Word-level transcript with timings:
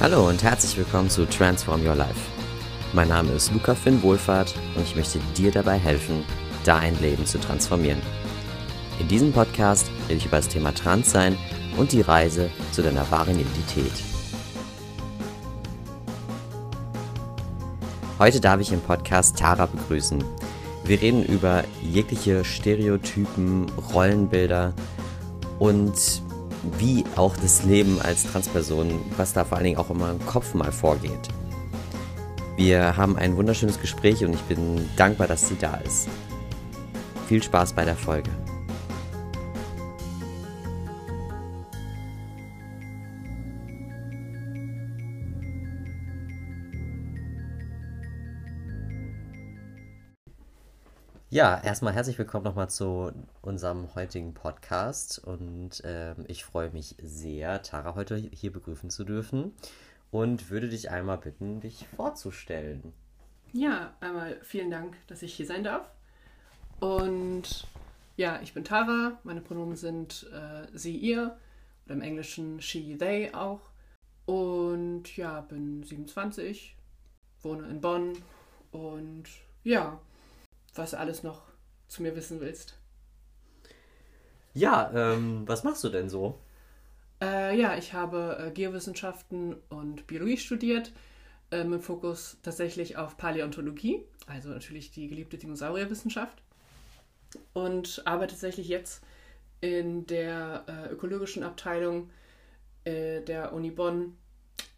Hallo 0.00 0.28
und 0.28 0.42
herzlich 0.42 0.76
willkommen 0.76 1.08
zu 1.08 1.26
Transform 1.26 1.86
Your 1.86 1.94
Life. 1.94 2.18
Mein 2.92 3.08
Name 3.08 3.30
ist 3.32 3.52
Luca 3.52 3.74
Finn 3.74 4.02
Wohlfahrt 4.02 4.54
und 4.74 4.82
ich 4.82 4.96
möchte 4.96 5.20
dir 5.36 5.52
dabei 5.52 5.78
helfen, 5.78 6.24
dein 6.64 6.98
Leben 7.00 7.24
zu 7.24 7.38
transformieren. 7.38 8.00
In 8.98 9.06
diesem 9.06 9.32
Podcast 9.32 9.90
rede 10.08 10.18
ich 10.18 10.26
über 10.26 10.38
das 10.38 10.48
Thema 10.48 10.74
Transsein 10.74 11.36
und 11.76 11.92
die 11.92 12.00
Reise 12.00 12.50
zu 12.72 12.82
deiner 12.82 13.08
wahren 13.10 13.38
Identität. 13.38 13.92
Heute 18.18 18.40
darf 18.40 18.60
ich 18.60 18.72
im 18.72 18.80
Podcast 18.80 19.38
Tara 19.38 19.66
begrüßen. 19.66 20.22
Wir 20.84 21.00
reden 21.00 21.24
über 21.24 21.62
jegliche 21.80 22.44
Stereotypen, 22.44 23.66
Rollenbilder 23.92 24.72
und 25.60 26.22
wie 26.78 27.04
auch 27.16 27.36
das 27.36 27.64
Leben 27.64 28.00
als 28.00 28.24
Transperson, 28.24 29.00
was 29.16 29.32
da 29.32 29.44
vor 29.44 29.58
allen 29.58 29.64
Dingen 29.64 29.78
auch 29.78 29.90
immer 29.90 30.10
im 30.10 30.24
Kopf 30.26 30.54
mal 30.54 30.72
vorgeht. 30.72 31.28
Wir 32.56 32.96
haben 32.96 33.16
ein 33.16 33.36
wunderschönes 33.36 33.80
Gespräch 33.80 34.24
und 34.24 34.34
ich 34.34 34.42
bin 34.42 34.88
dankbar, 34.96 35.26
dass 35.26 35.48
sie 35.48 35.56
da 35.58 35.76
ist. 35.76 36.08
Viel 37.26 37.42
Spaß 37.42 37.72
bei 37.72 37.84
der 37.84 37.96
Folge. 37.96 38.30
Ja, 51.32 51.58
erstmal 51.64 51.94
herzlich 51.94 52.18
willkommen 52.18 52.44
nochmal 52.44 52.68
zu 52.68 53.10
unserem 53.40 53.94
heutigen 53.94 54.34
Podcast 54.34 55.18
und 55.18 55.80
ähm, 55.82 56.26
ich 56.28 56.44
freue 56.44 56.68
mich 56.68 56.94
sehr, 57.02 57.62
Tara 57.62 57.94
heute 57.94 58.16
hier 58.16 58.52
begrüßen 58.52 58.90
zu 58.90 59.02
dürfen 59.02 59.54
und 60.10 60.50
würde 60.50 60.68
dich 60.68 60.90
einmal 60.90 61.16
bitten, 61.16 61.60
dich 61.60 61.86
vorzustellen. 61.96 62.92
Ja, 63.54 63.94
einmal 64.00 64.40
vielen 64.42 64.70
Dank, 64.70 64.94
dass 65.06 65.22
ich 65.22 65.32
hier 65.32 65.46
sein 65.46 65.64
darf. 65.64 65.90
Und 66.80 67.66
ja, 68.18 68.38
ich 68.42 68.52
bin 68.52 68.64
Tara, 68.64 69.18
meine 69.24 69.40
Pronomen 69.40 69.76
sind 69.76 70.30
äh, 70.34 70.66
sie, 70.74 70.98
ihr 70.98 71.38
oder 71.86 71.94
im 71.94 72.02
Englischen 72.02 72.60
she, 72.60 72.98
they 72.98 73.32
auch. 73.32 73.62
Und 74.26 75.16
ja, 75.16 75.40
bin 75.40 75.82
27, 75.82 76.76
wohne 77.40 77.68
in 77.68 77.80
Bonn 77.80 78.18
und 78.70 79.24
ja, 79.64 79.98
was 80.74 80.94
alles 80.94 81.22
noch 81.22 81.42
zu 81.88 82.02
mir 82.02 82.16
wissen 82.16 82.40
willst. 82.40 82.78
Ja, 84.54 84.90
ähm, 84.94 85.42
was 85.46 85.64
machst 85.64 85.82
du 85.84 85.88
denn 85.88 86.08
so? 86.08 86.38
Äh, 87.22 87.58
ja, 87.58 87.76
ich 87.76 87.92
habe 87.92 88.36
äh, 88.38 88.50
Geowissenschaften 88.50 89.56
und 89.68 90.06
Biologie 90.06 90.36
studiert, 90.36 90.92
äh, 91.50 91.64
mit 91.64 91.82
Fokus 91.82 92.38
tatsächlich 92.42 92.96
auf 92.96 93.16
Paläontologie, 93.16 94.04
also 94.26 94.48
natürlich 94.48 94.90
die 94.90 95.08
geliebte 95.08 95.38
Dinosaurierwissenschaft. 95.38 96.42
Und 97.54 98.02
arbeite 98.04 98.32
tatsächlich 98.32 98.68
jetzt 98.68 99.02
in 99.60 100.06
der 100.06 100.64
äh, 100.66 100.92
ökologischen 100.92 101.42
Abteilung 101.42 102.10
äh, 102.84 103.22
der 103.22 103.52
Uni 103.52 103.70
Bonn 103.70 104.18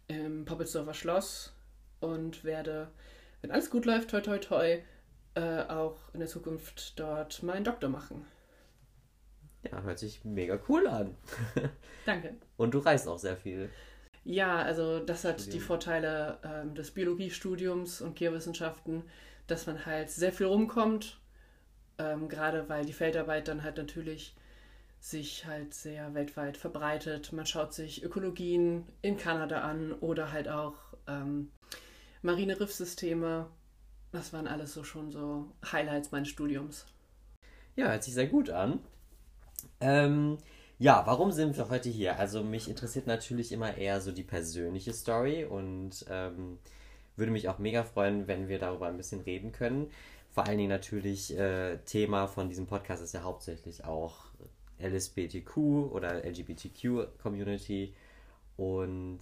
im 0.07 0.45
Poppelsdorfer 0.45 0.93
Schloss 0.93 1.53
und 1.99 2.43
werde, 2.43 2.89
wenn 3.41 3.51
alles 3.51 3.69
gut 3.69 3.85
läuft, 3.85 4.11
toi 4.11 4.21
toi 4.21 4.37
toi, 4.37 4.77
äh, 5.35 5.63
auch 5.63 5.97
in 6.13 6.19
der 6.19 6.29
Zukunft 6.29 6.99
dort 6.99 7.43
meinen 7.43 7.63
Doktor 7.63 7.89
machen. 7.89 8.25
Ja, 9.71 9.81
hört 9.81 9.99
sich 9.99 10.23
mega 10.23 10.59
cool 10.69 10.87
an. 10.87 11.15
Danke. 12.05 12.35
Und 12.57 12.73
du 12.73 12.79
reist 12.79 13.07
auch 13.07 13.19
sehr 13.19 13.37
viel. 13.37 13.69
Ja, 14.23 14.57
also 14.57 14.99
das 14.99 15.23
hat 15.23 15.41
Studium. 15.41 15.59
die 15.59 15.65
Vorteile 15.65 16.39
ähm, 16.43 16.73
des 16.75 16.91
Biologiestudiums 16.91 18.01
und 18.01 18.15
Geowissenschaften, 18.15 19.03
dass 19.47 19.67
man 19.67 19.85
halt 19.85 20.09
sehr 20.09 20.31
viel 20.31 20.47
rumkommt, 20.47 21.19
ähm, 21.99 22.27
gerade 22.27 22.67
weil 22.69 22.85
die 22.85 22.93
Feldarbeit 22.93 23.47
dann 23.47 23.63
halt 23.63 23.77
natürlich 23.77 24.35
sich 24.99 25.45
halt 25.45 25.73
sehr 25.75 26.15
weltweit 26.15 26.57
verbreitet. 26.57 27.31
Man 27.31 27.45
schaut 27.45 27.73
sich 27.73 28.03
Ökologien 28.03 28.87
in 29.03 29.17
Kanada 29.17 29.61
an 29.61 29.93
oder 29.93 30.31
halt 30.31 30.47
auch 30.47 30.75
ähm, 31.07 31.51
marine 32.23 32.59
Riffsysteme 32.59 33.47
das 34.15 34.33
waren 34.33 34.47
alles 34.47 34.73
so 34.73 34.83
schon 34.83 35.11
so 35.11 35.47
Highlights 35.71 36.11
meines 36.11 36.29
Studiums. 36.29 36.85
Ja, 37.75 37.89
hört 37.89 38.03
sich 38.03 38.13
sehr 38.13 38.27
gut 38.27 38.49
an. 38.49 38.79
Ähm, 39.81 40.37
ja, 40.79 41.03
warum 41.05 41.31
sind 41.31 41.57
wir 41.57 41.69
heute 41.69 41.89
hier? 41.89 42.17
Also 42.19 42.43
mich 42.43 42.69
interessiert 42.69 43.07
natürlich 43.07 43.51
immer 43.51 43.77
eher 43.77 44.01
so 44.01 44.11
die 44.11 44.23
persönliche 44.23 44.93
Story 44.93 45.45
und 45.45 46.05
ähm, 46.09 46.59
würde 47.15 47.31
mich 47.31 47.47
auch 47.49 47.59
mega 47.59 47.83
freuen, 47.83 48.27
wenn 48.27 48.47
wir 48.47 48.59
darüber 48.59 48.87
ein 48.87 48.97
bisschen 48.97 49.21
reden 49.21 49.51
können. 49.51 49.89
Vor 50.31 50.45
allen 50.45 50.57
Dingen 50.57 50.69
natürlich 50.69 51.37
äh, 51.37 51.77
Thema 51.85 52.27
von 52.27 52.49
diesem 52.49 52.67
Podcast 52.67 53.01
ist 53.01 53.13
ja 53.13 53.23
hauptsächlich 53.23 53.85
auch 53.85 54.25
LSBTQ 54.81 55.57
oder 55.91 56.25
LGBTQ 56.25 57.17
Community 57.21 57.93
und 58.57 59.19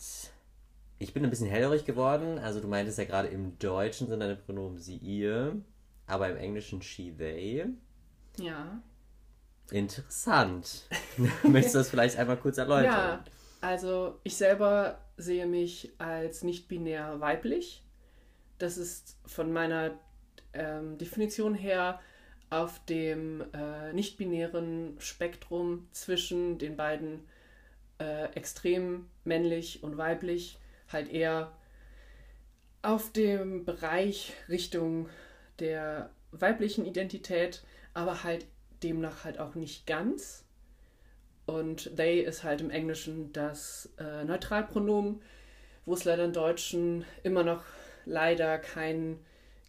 ich 1.00 1.14
bin 1.14 1.24
ein 1.24 1.30
bisschen 1.30 1.48
hellhörig 1.48 1.86
geworden. 1.86 2.40
Also 2.40 2.60
du 2.60 2.68
meintest 2.68 2.98
ja 2.98 3.06
gerade 3.06 3.28
im 3.28 3.58
Deutschen 3.60 4.08
sind 4.08 4.20
deine 4.20 4.36
Pronomen 4.36 4.78
sie, 4.78 4.98
ihr, 4.98 5.62
aber 6.08 6.30
im 6.30 6.38
Englischen 6.38 6.82
she, 6.82 7.12
they. 7.16 7.66
Ja. 8.38 8.82
Interessant. 9.72 10.88
Möchtest 11.44 11.76
du 11.76 11.80
das 11.80 11.90
vielleicht 11.90 12.18
einmal 12.18 12.38
kurz 12.38 12.58
erläutern? 12.58 12.86
Ja, 12.86 13.24
also 13.62 14.20
ich 14.24 14.36
selber 14.36 15.00
sehe 15.18 15.46
mich 15.46 15.92
als 15.98 16.44
nicht-binär 16.44 17.20
weiblich. 17.20 17.84
Das 18.58 18.78
ist 18.78 19.18
von 19.26 19.52
meiner 19.52 19.92
ähm, 20.54 20.98
Definition 20.98 21.56
her 21.56 22.00
auf 22.50 22.84
dem 22.86 23.44
äh, 23.54 23.94
nicht-binären 23.94 24.96
Spektrum 25.00 25.88
zwischen 25.92 26.60
den 26.60 26.76
beiden 26.78 27.22
äh, 28.00 28.26
extrem 28.36 29.08
männlich 29.24 29.84
und 29.84 29.98
weiblich 29.98 30.60
halt 30.94 31.12
eher 31.12 31.52
auf 32.82 33.12
dem 33.12 33.66
Bereich 33.66 34.34
Richtung 34.50 35.10
der 35.60 36.12
weiblichen 36.32 36.86
Identität, 36.86 37.64
aber 37.94 38.24
halt 38.24 38.46
demnach 38.84 39.24
halt 39.24 39.40
auch 39.40 39.56
nicht 39.56 39.88
ganz. 39.88 40.46
Und 41.46 41.96
they 41.98 42.22
ist 42.22 42.44
halt 42.44 42.62
im 42.62 42.70
Englischen 42.70 43.34
das 43.34 43.90
äh, 43.98 44.24
Neutralpronomen, 44.24 45.22
wo 45.86 45.94
es 45.94 46.06
leider 46.06 46.26
im 46.26 46.34
Deutschen 46.34 47.06
immer 47.24 47.44
noch 47.44 47.64
leider 48.06 48.58
kein 48.58 49.20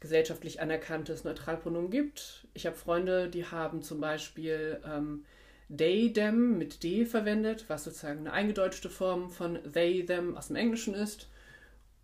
gesellschaftlich 0.00 0.60
anerkanntes 0.60 1.24
Neutralpronomen 1.24 1.90
gibt. 1.90 2.46
Ich 2.54 2.66
habe 2.66 2.76
Freunde, 2.76 3.28
die 3.28 3.46
haben 3.46 3.82
zum 3.82 4.00
Beispiel 4.00 4.80
ähm, 4.84 5.24
they, 5.68 6.12
them 6.12 6.58
mit 6.58 6.82
d 6.82 7.04
verwendet, 7.06 7.64
was 7.68 7.84
sozusagen 7.84 8.20
eine 8.20 8.32
eingedeutschte 8.32 8.90
Form 8.90 9.30
von 9.30 9.58
they, 9.72 10.04
them 10.04 10.36
aus 10.36 10.48
dem 10.48 10.56
Englischen 10.56 10.94
ist 10.94 11.28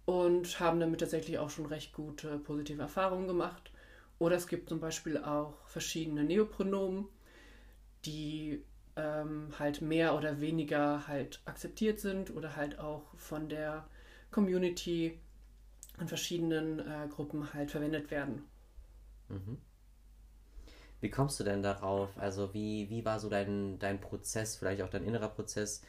und 0.04 0.58
haben 0.60 0.80
damit 0.80 1.00
tatsächlich 1.00 1.38
auch 1.38 1.50
schon 1.50 1.66
recht 1.66 1.92
gute 1.92 2.38
positive 2.38 2.82
Erfahrungen 2.82 3.28
gemacht. 3.28 3.70
Oder 4.18 4.36
es 4.36 4.48
gibt 4.48 4.68
zum 4.68 4.80
Beispiel 4.80 5.18
auch 5.18 5.66
verschiedene 5.66 6.24
Neopronomen, 6.24 7.06
die 8.04 8.62
ähm, 8.96 9.48
halt 9.58 9.80
mehr 9.82 10.16
oder 10.16 10.40
weniger 10.40 11.06
halt 11.06 11.40
akzeptiert 11.44 12.00
sind 12.00 12.34
oder 12.34 12.56
halt 12.56 12.78
auch 12.78 13.02
von 13.16 13.48
der 13.48 13.86
Community 14.30 15.18
in 16.00 16.08
verschiedenen 16.08 16.80
äh, 16.80 17.08
Gruppen 17.08 17.52
halt 17.52 17.70
verwendet 17.70 18.10
werden. 18.10 18.42
Mhm. 19.28 19.58
Wie 21.00 21.10
kommst 21.10 21.40
du 21.40 21.44
denn 21.44 21.62
darauf? 21.62 22.10
Also 22.18 22.52
wie, 22.52 22.90
wie 22.90 23.04
war 23.04 23.18
so 23.20 23.28
dein, 23.28 23.78
dein 23.78 24.00
Prozess, 24.00 24.56
vielleicht 24.56 24.82
auch 24.82 24.90
dein 24.90 25.04
innerer 25.04 25.28
Prozess? 25.28 25.82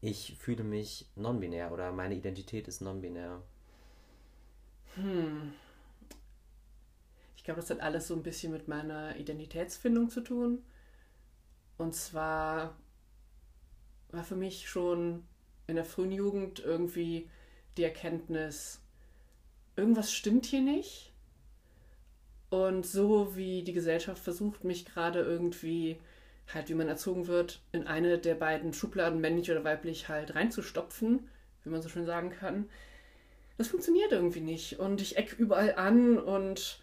Ich 0.00 0.36
fühle 0.38 0.64
mich 0.64 1.06
non-binär 1.16 1.72
oder 1.72 1.92
meine 1.92 2.14
Identität 2.14 2.68
ist 2.68 2.82
non-binär. 2.82 3.40
Hm. 4.96 5.54
Ich 7.36 7.44
glaube, 7.44 7.60
das 7.60 7.70
hat 7.70 7.80
alles 7.80 8.08
so 8.08 8.14
ein 8.14 8.22
bisschen 8.22 8.52
mit 8.52 8.68
meiner 8.68 9.16
Identitätsfindung 9.16 10.10
zu 10.10 10.20
tun. 10.20 10.62
Und 11.78 11.94
zwar 11.94 12.76
war 14.12 14.24
für 14.24 14.36
mich 14.36 14.68
schon 14.68 15.24
in 15.66 15.76
der 15.76 15.84
frühen 15.84 16.12
Jugend 16.12 16.60
irgendwie 16.60 17.30
die 17.76 17.84
Erkenntnis, 17.84 18.80
irgendwas 19.76 20.12
stimmt 20.12 20.46
hier 20.46 20.60
nicht. 20.60 21.13
Und 22.54 22.86
so 22.86 23.34
wie 23.34 23.64
die 23.64 23.72
Gesellschaft 23.72 24.22
versucht, 24.22 24.62
mich 24.62 24.84
gerade 24.84 25.20
irgendwie, 25.20 25.98
halt 26.52 26.68
wie 26.68 26.74
man 26.74 26.86
erzogen 26.86 27.26
wird, 27.26 27.60
in 27.72 27.88
eine 27.88 28.18
der 28.18 28.36
beiden 28.36 28.72
Schubladen, 28.72 29.20
männlich 29.20 29.50
oder 29.50 29.64
weiblich, 29.64 30.08
halt 30.08 30.36
reinzustopfen, 30.36 31.28
wie 31.64 31.70
man 31.70 31.82
so 31.82 31.88
schön 31.88 32.06
sagen 32.06 32.30
kann, 32.30 32.68
das 33.58 33.68
funktioniert 33.68 34.12
irgendwie 34.12 34.40
nicht. 34.40 34.78
Und 34.78 35.00
ich 35.00 35.16
eck 35.16 35.34
überall 35.36 35.74
an 35.74 36.16
und 36.16 36.80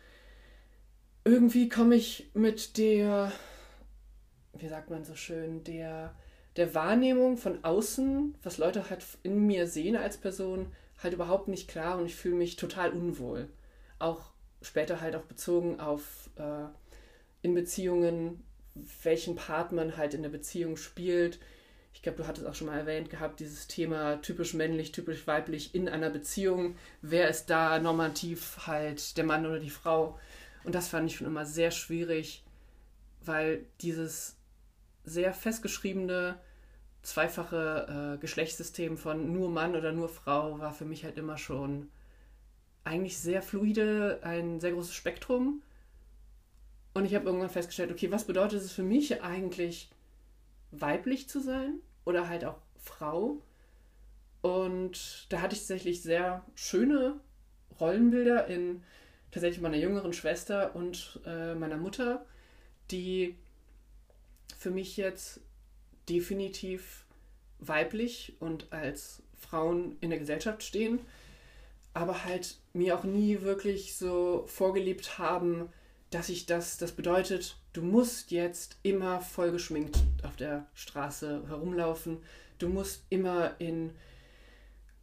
irgendwie 1.24 1.70
komme 1.70 1.96
ich 1.96 2.30
mit 2.34 2.78
der, 2.78 3.32
wie 4.54 4.68
sagt 4.68 4.90
man 4.90 5.06
so 5.06 5.16
schön, 5.16 5.64
der 5.64 6.14
der 6.58 6.76
Wahrnehmung 6.76 7.38
von 7.38 7.64
außen, 7.64 8.36
was 8.44 8.58
Leute 8.58 8.90
halt 8.90 9.06
in 9.24 9.48
mir 9.48 9.68
sehen 9.68 9.96
als 9.96 10.18
Person, 10.18 10.68
halt 11.02 11.14
überhaupt 11.14 11.48
nicht 11.48 11.70
klar 11.70 11.98
und 11.98 12.06
ich 12.06 12.16
fühle 12.16 12.36
mich 12.36 12.58
total 12.58 12.92
unwohl. 12.92 13.48
Auch 14.00 14.31
später 14.62 15.02
halt 15.02 15.16
auch 15.16 15.24
bezogen 15.24 15.80
auf 15.80 16.30
äh, 16.36 16.66
in 17.42 17.54
Beziehungen, 17.54 18.44
welchen 19.04 19.36
Part 19.36 19.72
man 19.72 19.98
halt 19.98 20.14
in 20.14 20.22
der 20.22 20.30
Beziehung 20.30 20.78
spielt. 20.78 21.40
Ich 21.94 22.02
glaube, 22.02 22.20
du 22.20 22.28
hattest 22.28 22.48
auch 22.48 22.56
schon 22.56 22.68
mal 22.68 22.80
erwähnt 22.80 23.10
gehabt, 23.10 23.40
dieses 23.40 23.68
Thema 23.68 24.22
typisch 24.22 24.54
männlich, 24.54 24.92
typisch 24.92 25.28
weiblich 25.28 25.76
in 25.76 25.90
einer 25.90 26.10
Beziehung. 26.10 26.76
Wer 27.02 27.30
ist 27.30 27.48
da 27.48 27.80
normativ 27.80 28.66
halt 28.66 29.18
der 29.18 29.26
Mann 29.26 29.46
oder 29.46 29.60
die 29.60 29.70
Frau? 29.70 30.18
Und 30.64 30.76
das 30.76 30.88
fand 30.88 31.10
ich 31.10 31.18
schon 31.18 31.28
immer 31.28 31.46
sehr 31.46 31.72
schwierig, 31.72 32.44
weil 33.24 33.66
dieses 33.82 34.38
sehr 35.04 35.34
festgeschriebene 35.34 36.40
zweifache 37.02 38.16
äh, 38.16 38.22
Geschlechtssystem 38.22 38.98
von 38.98 39.34
nur 39.34 39.50
Mann 39.50 39.76
oder 39.76 39.92
nur 39.92 40.08
Frau 40.08 40.60
war 40.60 40.74
für 40.74 40.86
mich 40.86 41.04
halt 41.04 41.18
immer 41.18 41.38
schon 41.38 41.90
eigentlich 42.84 43.18
sehr 43.18 43.42
fluide, 43.42 44.20
ein 44.24 44.60
sehr 44.60 44.72
großes 44.72 44.94
Spektrum. 44.94 45.62
Und 46.94 47.06
ich 47.06 47.16
habe 47.16 47.26
irgendwann 47.26 47.50
festgestellt, 47.50 47.92
okay, 47.92 48.12
was 48.12 48.26
bedeutet 48.26 48.62
es 48.62 48.72
für 48.72 48.84
mich 48.84 49.22
eigentlich, 49.22 49.90
weiblich 50.72 51.30
zu 51.30 51.40
sein 51.40 51.80
oder 52.06 52.28
halt 52.28 52.46
auch 52.46 52.58
Frau? 52.78 53.42
Und 54.42 55.28
da 55.30 55.42
hatte 55.42 55.54
ich 55.54 55.62
tatsächlich 55.62 56.02
sehr 56.02 56.44
schöne 56.56 57.20
Rollenbilder 57.80 58.48
in 58.48 58.84
tatsächlich 59.32 59.62
meiner 59.62 59.78
jüngeren 59.78 60.14
Schwester 60.14 60.76
und 60.76 61.20
äh, 61.26 61.56
meiner 61.56 61.78
Mutter, 61.78 62.26
die 62.90 63.36
für 64.58 64.72
mich 64.72 64.98
jetzt 64.98 65.40
definitiv 66.10 67.06
weiblich 67.60 68.34
und 68.40 68.72
als 68.74 69.24
Frauen 69.38 69.96
in 70.02 70.10
der 70.10 70.20
Gesellschaft 70.20 70.64
stehen, 70.64 71.00
aber 71.94 72.26
halt 72.26 72.58
mir 72.74 72.98
auch 72.98 73.04
nie 73.04 73.42
wirklich 73.42 73.96
so 73.96 74.46
vorgelebt 74.48 75.18
haben, 75.18 75.70
dass 76.10 76.30
ich 76.30 76.46
das, 76.46 76.78
das 76.78 76.92
bedeutet, 76.92 77.58
du 77.74 77.82
musst 77.82 78.32
jetzt 78.32 78.78
immer 78.84 79.22
voll 79.22 79.52
geschminkt 79.52 79.98
auf 80.24 80.36
der 80.36 80.68
Straße 80.74 81.44
herumlaufen, 81.48 82.20
du 82.60 82.70
musst 82.70 83.06
immer 83.10 83.56
in 83.60 83.92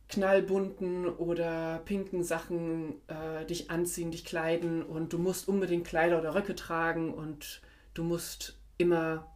knallbunten 0.09 1.07
oder 1.07 1.83
pinken 1.85 2.25
Sachen 2.25 2.95
äh, 3.09 3.45
dich 3.45 3.71
anziehen, 3.71 4.11
dich 4.11 4.25
kleiden 4.25 4.83
und 4.83 5.13
du 5.13 5.19
musst 5.19 5.49
unbedingt 5.49 5.87
Kleider 5.87 6.19
oder 6.19 6.35
Röcke 6.35 6.55
tragen 6.55 7.13
und 7.13 7.61
du 7.95 8.05
musst 8.05 8.59
immer 8.79 9.27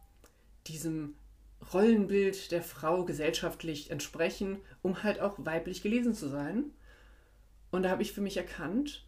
diesem 0.67 1.15
Rollenbild 1.73 2.51
der 2.51 2.63
Frau 2.63 3.05
gesellschaftlich 3.05 3.91
entsprechen, 3.91 4.57
um 4.81 5.03
halt 5.03 5.19
auch 5.19 5.35
weiblich 5.37 5.81
gelesen 5.81 6.13
zu 6.13 6.27
sein. 6.27 6.71
Und 7.73 7.81
da 7.81 7.89
habe 7.89 8.03
ich 8.03 8.13
für 8.13 8.21
mich 8.21 8.37
erkannt, 8.37 9.03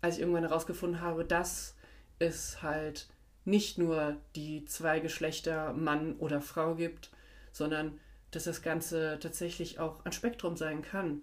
als 0.00 0.16
ich 0.16 0.22
irgendwann 0.22 0.42
herausgefunden 0.42 1.00
habe, 1.00 1.24
dass 1.24 1.76
es 2.18 2.64
halt 2.64 3.06
nicht 3.44 3.78
nur 3.78 4.16
die 4.34 4.64
zwei 4.64 4.98
Geschlechter 4.98 5.72
Mann 5.72 6.16
oder 6.16 6.40
Frau 6.40 6.74
gibt, 6.74 7.10
sondern 7.52 8.00
dass 8.32 8.42
das 8.42 8.60
Ganze 8.60 9.18
tatsächlich 9.20 9.78
auch 9.78 10.04
ein 10.04 10.10
Spektrum 10.10 10.56
sein 10.56 10.82
kann. 10.82 11.22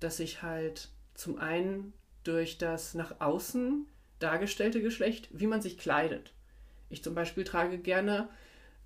Dass 0.00 0.16
sich 0.16 0.42
halt 0.42 0.88
zum 1.14 1.38
einen 1.38 1.92
durch 2.24 2.58
das 2.58 2.94
nach 2.94 3.20
außen 3.20 3.86
dargestellte 4.18 4.82
Geschlecht, 4.82 5.28
wie 5.30 5.46
man 5.46 5.62
sich 5.62 5.78
kleidet. 5.78 6.32
Ich 6.90 7.04
zum 7.04 7.14
Beispiel 7.14 7.44
trage 7.44 7.78
gerne 7.78 8.28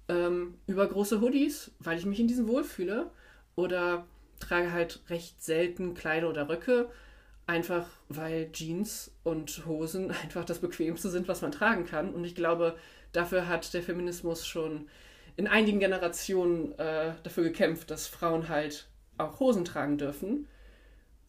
ähm, 0.08 0.58
übergroße 0.66 1.22
Hoodies, 1.22 1.70
weil 1.78 1.96
ich 1.96 2.04
mich 2.04 2.20
in 2.20 2.28
diesen 2.28 2.46
wohlfühle. 2.46 3.10
Oder 3.56 4.06
trage 4.38 4.70
halt 4.70 5.00
recht 5.08 5.42
selten 5.42 5.94
Kleider 5.94 6.28
oder 6.28 6.50
Röcke, 6.50 6.90
einfach 7.48 7.86
weil 8.08 8.52
Jeans 8.52 9.10
und 9.24 9.66
Hosen 9.66 10.10
einfach 10.22 10.44
das 10.44 10.60
Bequemste 10.60 11.08
sind, 11.08 11.26
was 11.26 11.42
man 11.42 11.50
tragen 11.50 11.86
kann. 11.86 12.14
Und 12.14 12.24
ich 12.24 12.34
glaube, 12.34 12.76
dafür 13.12 13.48
hat 13.48 13.72
der 13.74 13.82
Feminismus 13.82 14.46
schon 14.46 14.88
in 15.36 15.46
einigen 15.46 15.80
Generationen 15.80 16.78
äh, 16.78 17.12
dafür 17.22 17.44
gekämpft, 17.44 17.90
dass 17.90 18.06
Frauen 18.06 18.48
halt 18.48 18.88
auch 19.16 19.40
Hosen 19.40 19.64
tragen 19.64 19.98
dürfen, 19.98 20.46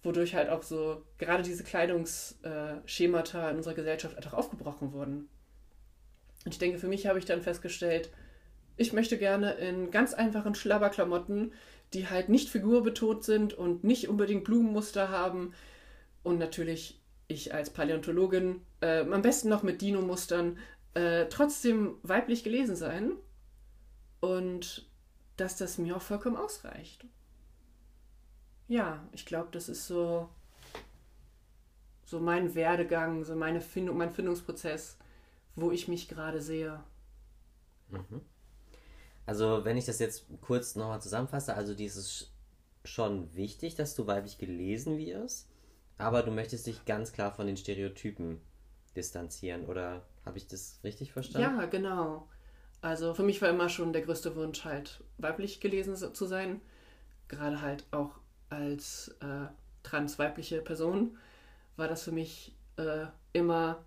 wodurch 0.04 0.36
halt 0.36 0.50
auch 0.50 0.64
so 0.64 1.04
gerade 1.18 1.44
diese 1.44 1.64
Kleidungsschemata 1.64 3.48
äh, 3.48 3.52
in 3.52 3.58
unserer 3.58 3.74
Gesellschaft 3.74 4.18
einfach 4.18 4.34
aufgebrochen 4.34 4.94
wurden. 4.94 5.30
Und 6.46 6.54
ich 6.54 6.60
denke, 6.60 6.80
für 6.80 6.88
mich 6.88 7.08
habe 7.08 7.20
ich 7.20 7.26
dann 7.26 7.42
festgestellt, 7.42 8.10
ich 8.78 8.94
möchte 8.94 9.18
gerne 9.18 9.54
in 9.54 9.92
ganz 9.92 10.14
einfachen 10.14 10.56
Schlabberklamotten, 10.56 11.54
die 11.94 12.08
halt 12.08 12.30
nicht 12.30 12.50
figurbetont 12.50 13.24
sind 13.24 13.54
und 13.54 13.84
nicht 13.84 14.08
unbedingt 14.08 14.46
Blumenmuster 14.46 15.10
haben. 15.10 15.54
Und 16.24 16.38
natürlich 16.38 17.00
ich 17.28 17.54
als 17.54 17.70
Paläontologin 17.70 18.62
äh, 18.82 19.02
am 19.02 19.22
besten 19.22 19.50
noch 19.50 19.64
mit 19.64 19.82
Dino-Mustern 19.82 20.58
äh, 20.96 21.28
trotzdem 21.28 21.98
weiblich 22.02 22.44
gelesen 22.44 22.76
sein 22.76 23.12
und 24.20 24.90
dass 25.38 25.56
das 25.56 25.78
mir 25.78 25.96
auch 25.96 26.02
vollkommen 26.02 26.36
ausreicht. 26.36 27.06
Ja, 28.68 29.08
ich 29.14 29.26
glaube, 29.26 29.50
das 29.52 29.70
ist 29.70 29.88
so, 29.88 30.30
so 32.06 32.20
mein 32.20 32.56
Werdegang, 32.56 33.24
so 33.24 33.36
meine 33.36 33.62
Findung, 33.62 33.98
mein 33.98 34.12
Findungsprozess, 34.12 34.98
wo 35.56 35.72
ich 35.72 35.88
mich 35.88 36.08
gerade 36.08 36.42
sehe. 36.42 36.84
Mhm. 37.90 38.22
Also, 39.26 39.64
wenn 39.64 39.78
ich 39.78 39.86
das 39.86 40.00
jetzt 40.00 40.26
kurz 40.42 40.76
nochmal 40.76 41.02
zusammenfasse, 41.02 41.54
also 41.54 41.76
dieses 41.76 42.32
schon 42.84 43.34
wichtig, 43.36 43.76
dass 43.76 43.94
du 43.94 44.08
weiblich 44.08 44.40
gelesen 44.40 44.98
wirst, 44.98 45.48
aber 46.00 46.24
du 46.24 46.32
möchtest 46.32 46.66
dich 46.66 46.86
ganz 46.86 47.14
klar 47.14 47.32
von 47.32 47.46
den 47.46 47.58
Stereotypen 47.58 48.42
distanzieren, 48.96 49.66
oder 49.66 50.02
habe 50.26 50.38
ich 50.38 50.48
das 50.48 50.80
richtig 50.84 51.12
verstanden? 51.12 51.60
Ja, 51.60 51.66
genau. 51.66 52.28
Also 52.82 53.14
für 53.14 53.24
mich 53.24 53.42
war 53.42 53.50
immer 53.50 53.70
schon 53.70 53.94
der 53.94 54.02
größte 54.02 54.36
Wunsch, 54.36 54.64
halt 54.66 55.04
weiblich 55.18 55.60
gelesen 55.60 55.96
zu 55.96 56.26
sein. 56.26 56.62
Gerade 57.28 57.62
halt 57.62 57.86
auch 57.92 58.12
als 58.50 59.16
äh, 59.20 59.48
transweibliche 59.84 60.62
Person 60.62 61.18
war 61.76 61.88
das 61.88 62.04
für 62.04 62.12
mich 62.12 62.56
äh, 62.78 63.06
immer 63.34 63.84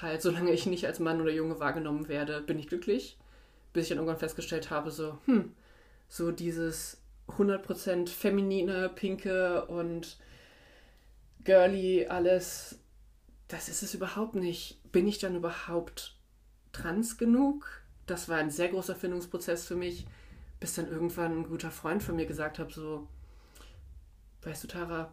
halt, 0.00 0.22
solange 0.22 0.52
ich 0.52 0.66
nicht 0.66 0.86
als 0.86 1.00
Mann 1.00 1.20
oder 1.20 1.32
Junge 1.32 1.58
wahrgenommen 1.58 2.08
werde, 2.08 2.42
bin 2.42 2.58
ich 2.58 2.68
glücklich. 2.68 3.18
Bis 3.72 3.84
ich 3.84 3.88
dann 3.90 3.98
irgendwann 3.98 4.18
festgestellt 4.18 4.70
habe, 4.70 4.90
so, 4.90 5.18
hm, 5.24 5.54
so 6.08 6.30
dieses 6.32 7.00
100% 7.28 8.08
feminine, 8.08 8.90
pinke 8.90 9.64
und 9.66 10.18
girly 11.46 12.06
alles, 12.06 12.78
das 13.48 13.70
ist 13.70 13.82
es 13.82 13.94
überhaupt 13.94 14.34
nicht. 14.34 14.82
Bin 14.92 15.08
ich 15.08 15.18
dann 15.18 15.36
überhaupt 15.36 16.18
trans 16.72 17.16
genug? 17.16 17.86
das 18.06 18.28
war 18.28 18.38
ein 18.38 18.50
sehr 18.50 18.68
großer 18.68 18.94
Findungsprozess 18.94 19.66
für 19.66 19.76
mich, 19.76 20.06
bis 20.60 20.74
dann 20.74 20.88
irgendwann 20.88 21.40
ein 21.40 21.48
guter 21.48 21.70
Freund 21.70 22.02
von 22.02 22.16
mir 22.16 22.26
gesagt 22.26 22.58
hat, 22.58 22.72
so, 22.72 23.06
weißt 24.42 24.64
du, 24.64 24.68
Tara, 24.68 25.12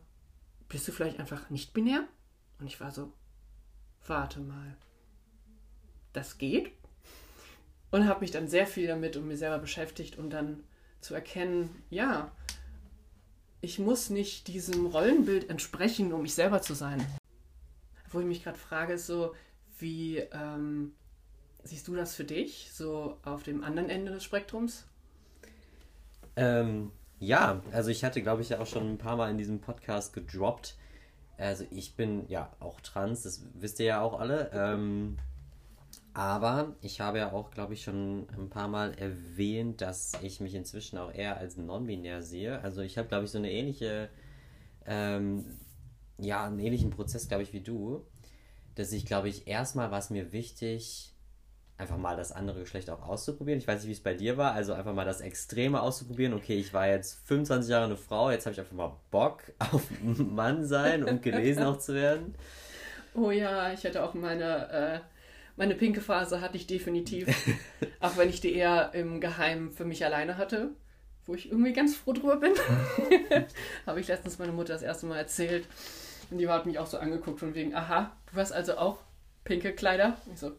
bist 0.70 0.88
du 0.88 0.92
vielleicht 0.92 1.20
einfach 1.20 1.50
nicht 1.50 1.74
binär? 1.74 2.08
Und 2.60 2.68
ich 2.68 2.80
war 2.80 2.92
so, 2.92 3.12
warte 4.06 4.40
mal, 4.40 4.78
das 6.14 6.38
geht? 6.38 6.72
Und 7.92 8.08
habe 8.08 8.22
mich 8.22 8.32
dann 8.32 8.48
sehr 8.48 8.68
viel 8.68 8.88
damit 8.88 9.18
und 9.18 9.28
mir 9.28 9.38
selber 9.38 9.60
beschäftigt, 9.60 10.18
um 10.18 10.30
dann 10.30 10.64
zu 11.02 11.14
erkennen, 11.14 11.84
ja, 11.90 12.32
ich 13.64 13.80
muss 13.80 14.10
nicht 14.10 14.48
diesem 14.48 14.86
Rollenbild 14.86 15.50
entsprechen, 15.50 16.14
um 16.14 16.22
mich 16.22 16.36
selber 16.36 16.62
zu 16.62 16.76
sein. 16.76 17.04
Wo 18.12 18.20
ich 18.20 18.26
mich 18.26 18.44
gerade 18.44 18.60
frage, 18.60 18.94
ist 18.94 19.08
so, 19.08 19.34
wie 19.80 20.18
ähm, 20.18 20.94
Siehst 21.66 21.88
du 21.88 21.96
das 21.96 22.14
für 22.14 22.26
dich, 22.26 22.70
so 22.74 23.18
auf 23.24 23.44
dem 23.44 23.64
anderen 23.64 23.90
Ende 23.90 24.12
des 24.12 24.24
Spektrums? 24.24 24.86
Ähm, 26.36 26.92
ja, 27.20 27.62
also 27.72 27.90
ich 27.90 28.04
hatte, 28.04 28.22
glaube 28.22 28.42
ich, 28.42 28.50
ja 28.50 28.60
auch 28.60 28.68
schon 28.68 28.92
ein 28.92 28.98
paar 28.98 29.16
Mal 29.16 29.32
in 29.32 29.38
diesem 29.38 29.62
Podcast 29.62 30.12
gedroppt. 30.12 30.76
Also 31.38 31.66
ich 31.72 31.96
bin 31.96 32.28
ja 32.28 32.52
auch 32.60 32.82
trans, 32.82 33.24
das 33.24 33.44
wisst 33.54 33.80
ihr 33.80 33.86
ja 33.86 34.02
auch 34.02 34.20
alle. 34.20 34.52
Ähm, 34.54 35.18
aber 36.14 36.76
ich 36.82 37.02
habe 37.02 37.18
ja 37.18 37.32
auch, 37.32 37.50
glaube 37.50 37.74
ich, 37.74 37.84
schon 37.84 38.28
ein 38.38 38.50
paar 38.50 38.68
Mal 38.68 38.94
erwähnt, 38.94 39.82
dass 39.82 40.14
ich 40.22 40.40
mich 40.40 40.54
inzwischen 40.54 40.98
auch 40.98 41.12
eher 41.12 41.38
als 41.38 41.58
non-binär 41.58 42.22
sehe. 42.22 42.62
Also 42.62 42.82
ich 42.82 42.98
habe, 42.98 43.08
glaube 43.08 43.26
ich, 43.26 43.32
so 43.32 43.40
eine 43.40 43.52
ähnliche, 43.52 44.10
ähm, 44.86 45.46
ja, 46.20 46.46
einen 46.46 46.60
ähnlichen 46.60 46.92
Prozess, 46.92 47.28
glaube 47.28 47.44
ich, 47.44 47.54
wie 47.54 47.62
du. 47.62 48.06
Dass 48.76 48.92
ich, 48.92 49.06
glaube 49.06 49.30
ich, 49.30 49.48
erstmal 49.48 49.92
war 49.92 50.00
es 50.00 50.10
mir 50.12 50.32
wichtig, 50.32 51.14
einfach 51.78 51.98
mal 51.98 52.16
das 52.16 52.32
andere 52.32 52.60
Geschlecht 52.60 52.90
auch 52.92 53.02
auszuprobieren. 53.02 53.60
Ich 53.60 53.68
weiß 53.68 53.82
nicht, 53.82 53.90
wie 53.90 53.94
es 53.94 54.04
bei 54.04 54.14
dir 54.14 54.38
war, 54.38 54.54
also 54.54 54.74
einfach 54.74 54.94
mal 54.94 55.06
das 55.06 55.22
Extreme 55.22 55.82
auszuprobieren. 55.82 56.34
Okay, 56.34 56.56
ich 56.56 56.74
war 56.74 56.88
jetzt 56.88 57.28
25 57.28 57.72
Jahre 57.72 57.86
eine 57.86 57.98
Frau, 57.98 58.30
jetzt 58.30 58.46
habe 58.46 58.54
ich 58.54 58.60
einfach 58.60 58.76
mal 58.76 58.96
Bock 59.10 59.42
auf 59.60 59.84
Mann 60.02 60.66
sein 60.66 61.04
und 61.04 61.24
gelesen 61.24 61.64
auch 61.64 61.78
zu 61.80 61.96
werden. 61.96 62.36
Oh 63.16 63.32
ja, 63.32 63.74
ich 63.74 63.84
hatte 63.86 64.04
auch 64.04 64.14
meine, 64.14 64.70
äh, 64.72 65.00
meine 65.56 65.76
pinke 65.76 66.02
Phase 66.02 66.42
hatte 66.42 66.58
ich 66.58 66.68
definitiv, 66.68 67.28
auch 68.00 68.18
wenn 68.18 68.30
ich 68.30 68.42
die 68.42 68.54
eher 68.54 68.94
im 68.94 69.22
Geheimen 69.22 69.72
für 69.72 69.86
mich 69.86 70.04
alleine 70.06 70.38
hatte. 70.38 70.72
wo 71.26 71.36
ich 71.36 71.50
irgendwie 71.50 71.72
ganz 71.74 71.96
froh 71.96 72.12
drüber 72.12 72.36
bin. 72.36 72.52
Habe 73.86 74.02
ich 74.02 74.08
letztens 74.10 74.40
meine 74.40 74.52
Mutter 74.52 74.74
das 74.74 74.82
erste 74.82 75.06
Mal 75.06 75.18
erzählt. 75.18 75.66
Und 76.30 76.38
die 76.38 76.50
hat 76.50 76.66
mich 76.66 76.80
auch 76.80 76.88
so 76.88 76.98
angeguckt 76.98 77.40
von 77.40 77.56
wegen, 77.56 77.74
aha, 77.76 78.12
du 78.32 78.40
hast 78.40 78.52
also 78.52 78.78
auch 78.78 78.98
pinke 79.46 79.74
Kleider? 79.74 80.18
Ich 80.34 80.40
so, 80.40 80.52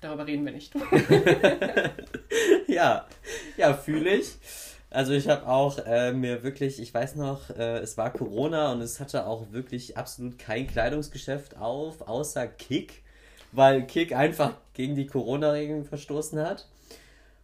darüber 0.00 0.26
reden 0.26 0.44
wir 0.44 0.52
nicht. 0.52 0.74
ja, 2.68 3.06
ja, 3.56 3.74
fühle 3.74 4.16
ich. 4.16 4.36
Also 4.90 5.12
ich 5.12 5.28
habe 5.28 5.46
auch 5.46 5.78
äh, 5.84 6.12
mir 6.12 6.42
wirklich, 6.42 6.80
ich 6.80 6.94
weiß 6.94 7.16
noch, 7.16 7.50
äh, 7.50 7.78
es 7.78 7.98
war 7.98 8.10
Corona 8.12 8.72
und 8.72 8.80
es 8.80 9.00
hatte 9.00 9.26
auch 9.26 9.52
wirklich 9.52 9.98
absolut 9.98 10.38
kein 10.38 10.66
Kleidungsgeschäft 10.66 11.58
auf, 11.58 12.08
außer 12.08 12.46
Kick, 12.46 13.02
weil 13.52 13.86
Kick 13.86 14.14
einfach 14.14 14.54
gegen 14.74 14.94
die 14.94 15.06
Corona-Regeln 15.06 15.84
verstoßen 15.84 16.38
hat. 16.40 16.68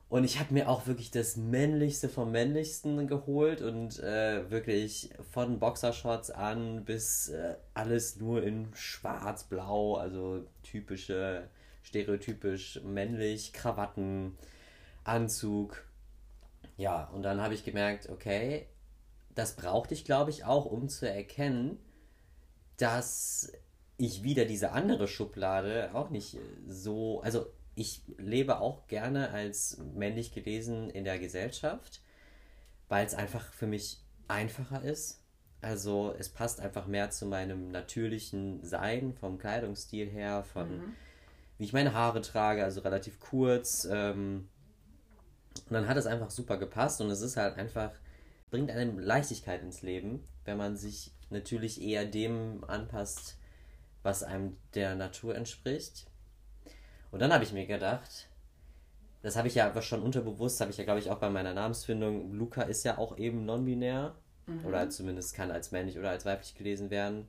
Und 0.09 0.23
ich 0.23 0.39
habe 0.39 0.55
mir 0.55 0.69
auch 0.69 0.87
wirklich 0.87 1.11
das 1.11 1.37
Männlichste 1.37 2.09
vom 2.09 2.31
Männlichsten 2.31 3.09
geholt 3.09 3.63
und 3.63 3.99
äh, 3.99 4.49
wirklich 4.51 5.11
von 5.33 5.59
Boxershorts 5.59 6.31
an 6.31 6.85
bis 6.85 7.31
äh, 7.31 7.57
alles 7.73 8.17
nur 8.17 8.45
in 8.45 8.69
schwarz-blau, 8.75 9.97
also 9.97 10.45
typische, 10.63 11.49
stereotypisch 11.83 12.81
männlich, 12.85 13.53
Krawatten, 13.53 14.37
Anzug. 15.03 15.85
Ja, 16.77 17.09
und 17.13 17.23
dann 17.23 17.41
habe 17.41 17.55
ich 17.55 17.65
gemerkt, 17.65 18.09
okay, 18.09 18.67
das 19.35 19.57
brauchte 19.57 19.95
ich, 19.95 20.05
glaube 20.05 20.31
ich, 20.31 20.45
auch, 20.45 20.67
um 20.67 20.89
zu 20.89 21.09
erkennen, 21.09 21.79
dass 22.77 23.53
ich 23.97 24.23
wieder 24.23 24.45
diese 24.45 24.73
andere 24.73 25.09
Schublade 25.09 25.91
auch 25.95 26.11
nicht 26.11 26.37
so, 26.67 27.21
also 27.23 27.47
ich 27.75 28.03
lebe 28.19 28.61
auch 28.61 28.87
gerne 28.87 29.31
als 29.31 29.79
männlich 29.95 30.33
gelesen 30.33 30.91
in 30.91 31.05
der 31.05 31.19
Gesellschaft, 31.19 32.03
weil 32.89 33.07
es 33.07 33.15
einfach 33.15 33.53
für 33.53 33.67
mich 33.67 34.03
einfacher 34.29 34.83
ist. 34.83 35.21
Also 35.61 36.15
es 36.19 36.29
passt 36.29 36.61
einfach 36.61 36.87
mehr 36.87 37.11
zu 37.11 37.27
meinem 37.27 37.71
natürlichen 37.71 38.63
Sein, 38.65 39.15
vom 39.15 39.39
Kleidungsstil 39.39 40.09
her, 40.09 40.45
von 40.45 40.79
mhm. 40.79 40.95
wie 41.59 41.65
ich 41.65 41.73
meine 41.73 41.95
Haare 41.95 42.21
trage, 42.21 42.63
also 42.63 42.81
relativ 42.81 43.19
kurz. 43.19 43.89
Ähm, 43.91 44.49
und 45.67 45.73
dann 45.73 45.89
hat 45.89 45.97
es 45.97 46.07
einfach 46.07 46.31
super 46.31 46.59
gepasst 46.59 47.01
und 47.01 47.11
es 47.11 47.23
ist 47.23 47.37
halt 47.37 47.57
einfach, 47.57 47.93
bringt 48.51 48.71
einem 48.71 48.99
Leichtigkeit 48.99 49.63
ins 49.63 49.83
Leben, 49.83 50.23
wenn 50.45 50.59
man 50.59 50.77
sich 50.77 51.13
natürlich 51.31 51.81
eher 51.81 52.05
dem 52.05 52.65
anpasst, 52.65 53.39
was 54.05 54.23
einem 54.23 54.57
der 54.75 54.95
Natur 54.95 55.35
entspricht. 55.35 56.07
Und 57.11 57.21
dann 57.21 57.33
habe 57.33 57.43
ich 57.43 57.53
mir 57.53 57.67
gedacht, 57.67 58.29
das 59.23 59.37
habe 59.37 59.49
ich 59.49 59.57
ja 59.57 59.83
schon 59.83 60.03
unterbewusst, 60.03 60.61
habe 60.61 60.71
ich 60.71 60.77
ja, 60.77 60.85
glaube 60.85 61.01
ich, 61.01 61.11
auch 61.11 61.19
bei 61.19 61.31
meiner 61.31 61.55
Namensfindung. 61.55 62.33
Luca 62.33 62.63
ist 62.63 62.85
ja 62.85 62.99
auch 62.99 63.19
eben 63.19 63.45
non-binär. 63.45 64.15
Mhm. 64.47 64.67
Oder 64.67 64.91
zumindest 64.91 65.35
kann 65.35 65.51
als 65.51 65.73
männlich 65.73 65.99
oder 65.99 66.11
als 66.11 66.25
weiblich 66.25 66.55
gelesen 66.55 66.91
werden. 66.91 67.27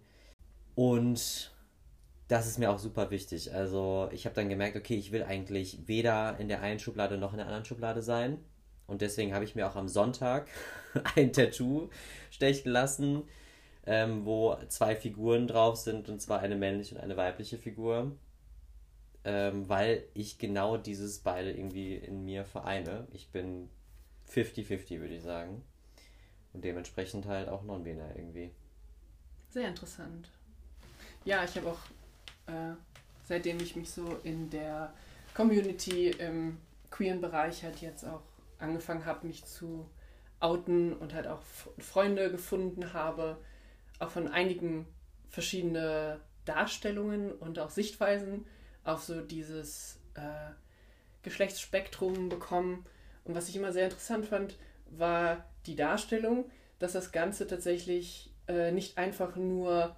Und 0.76 1.52
das 2.28 2.48
ist 2.48 2.60
mir 2.60 2.72
auch 2.72 2.80
super 2.80 3.12
wichtig. 3.12 3.54
Also 3.54 4.10
ich 4.12 4.26
habe 4.26 4.36
dann 4.36 4.50
gemerkt, 4.50 4.76
okay, 4.76 4.96
ich 4.96 5.12
will 5.12 5.24
eigentlich 5.24 5.88
weder 5.88 6.38
in 6.40 6.48
der 6.48 6.62
einen 6.62 6.80
Schublade 6.80 7.18
noch 7.18 7.32
in 7.32 7.38
der 7.38 7.46
anderen 7.46 7.66
Schublade 7.66 8.02
sein. 8.02 8.40
Und 8.88 9.02
deswegen 9.02 9.34
habe 9.34 9.46
ich 9.46 9.56
mir 9.56 9.68
auch 9.68 9.76
am 9.76 9.88
Sonntag 9.88 10.48
ein 11.16 11.32
Tattoo 11.32 11.90
stechen 12.30 12.72
lassen, 12.72 13.24
ähm, 13.86 14.26
wo 14.26 14.56
zwei 14.68 14.96
Figuren 14.96 15.48
drauf 15.48 15.78
sind, 15.78 16.10
und 16.10 16.22
zwar 16.22 16.40
eine 16.40 16.56
männliche 16.56 16.96
und 16.96 17.02
eine 17.02 17.18
weibliche 17.18 17.58
Figur 17.58 18.12
ähm, 19.26 19.68
weil 19.68 20.04
ich 20.14 20.38
genau 20.38 20.78
dieses 20.78 21.20
beide 21.20 21.52
irgendwie 21.52 21.96
in 21.96 22.24
mir 22.24 22.46
vereine. 22.46 23.08
Ich 23.12 23.30
bin 23.30 23.70
50-50, 24.32 25.00
würde 25.02 25.16
ich 25.16 25.24
sagen. 25.24 25.64
Und 26.54 26.64
dementsprechend 26.64 27.26
halt 27.26 27.50
auch 27.50 27.64
non-binär 27.64 28.16
irgendwie. 28.16 28.52
Sehr 29.50 29.68
interessant. 29.68 30.30
Ja, 31.26 31.44
ich 31.44 31.56
habe 31.58 31.70
auch, 31.70 31.80
äh, 32.48 32.76
seitdem 33.28 33.60
ich 33.60 33.76
mich 33.76 33.90
so 33.90 34.20
in 34.24 34.50
der 34.52 34.94
Community 35.34 36.12
im 36.12 36.60
queeren 36.92 37.20
Bereich 37.20 37.64
halt 37.64 37.82
jetzt 37.82 38.06
auch 38.06 38.22
angefangen 38.60 39.06
habe, 39.06 39.26
mich 39.26 39.44
zu 39.44 39.90
outen 40.40 40.94
und 40.94 41.16
halt 41.16 41.26
auch 41.26 41.42
Freunde 41.80 42.30
gefunden 42.30 42.94
habe, 42.94 43.38
auch 44.00 44.10
von 44.10 44.28
einigen 44.28 44.86
verschiedene 45.30 46.20
Darstellungen 46.46 47.32
und 47.32 47.60
auch 47.60 47.70
Sichtweisen 47.70 48.46
auf 48.84 49.04
so 49.04 49.22
dieses 49.22 50.00
äh, 50.16 50.52
Geschlechtsspektrum 51.24 52.30
bekommen. 52.30 52.86
Und 53.24 53.36
was 53.36 53.50
ich 53.50 53.56
immer 53.56 53.74
sehr 53.74 53.86
interessant 53.86 54.26
fand, 54.26 54.58
war 54.92 55.44
die 55.66 55.76
Darstellung, 55.76 56.50
dass 56.80 56.94
das 56.94 57.12
Ganze 57.12 57.48
tatsächlich 57.48 58.32
äh, 58.48 58.72
nicht 58.72 58.98
einfach 58.98 59.36
nur 59.36 59.96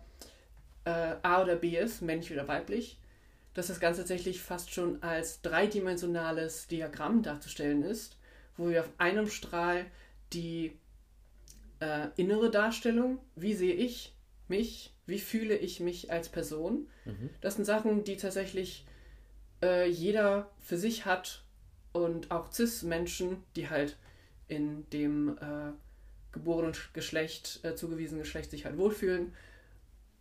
äh, 0.86 1.16
A 1.22 1.42
oder 1.42 1.56
B 1.56 1.78
ist, 1.78 2.02
männlich 2.02 2.32
oder 2.32 2.48
weiblich, 2.48 3.00
dass 3.54 3.68
das 3.68 3.80
Ganze 3.80 4.02
tatsächlich 4.02 4.42
fast 4.42 4.74
schon 4.74 5.04
als 5.04 5.42
dreidimensionales 5.42 6.68
Diagramm 6.68 7.24
darzustellen 7.24 7.84
ist, 7.84 8.18
wo 8.56 8.70
wir 8.70 8.82
auf 8.82 8.90
einem 8.98 9.28
Strahl 9.28 9.86
die 10.34 10.78
äh, 11.80 12.08
innere 12.16 12.50
Darstellung, 12.50 13.20
wie 13.36 13.54
sehe 13.54 13.74
ich 13.74 14.16
mich, 14.48 14.94
wie 15.06 15.20
fühle 15.20 15.56
ich 15.58 15.80
mich 15.80 16.12
als 16.12 16.30
Person. 16.30 16.88
Mhm. 17.06 17.30
Das 17.42 17.56
sind 17.56 17.66
Sachen, 17.66 18.04
die 18.04 18.18
tatsächlich 18.18 18.86
äh, 19.62 19.90
jeder 19.90 20.52
für 20.60 20.78
sich 20.78 21.06
hat 21.06 21.44
und 21.92 22.32
auch 22.32 22.52
CIS-Menschen, 22.52 23.44
die 23.56 23.70
halt 23.70 23.98
in 24.48 24.90
dem 24.92 25.38
äh, 25.38 25.72
geborenen 26.32 26.74
Geschlecht, 26.94 27.60
äh, 27.64 27.76
zugewiesenen 27.76 28.24
Geschlecht 28.24 28.52
sich 28.52 28.66
halt 28.66 28.78
wohlfühlen, 28.78 29.34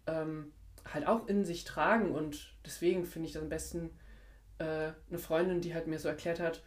ähm, 0.07 0.53
halt 0.85 1.07
auch 1.07 1.27
in 1.29 1.45
sich 1.45 1.65
tragen. 1.65 2.13
Und 2.13 2.55
deswegen 2.65 3.05
finde 3.05 3.29
ich 3.29 3.35
das 3.35 3.43
am 3.43 3.49
besten 3.49 3.91
äh, 4.59 4.93
eine 5.09 5.19
Freundin, 5.19 5.61
die 5.61 5.75
halt 5.75 5.87
mir 5.87 5.99
so 5.99 6.09
erklärt 6.09 6.41
hat, 6.41 6.63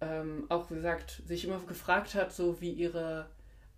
ähm, 0.00 0.46
auch 0.48 0.68
gesagt, 0.68 1.22
sich 1.26 1.44
immer 1.44 1.58
gefragt 1.60 2.14
hat, 2.14 2.32
so 2.32 2.60
wie 2.60 2.70
ihre 2.70 3.28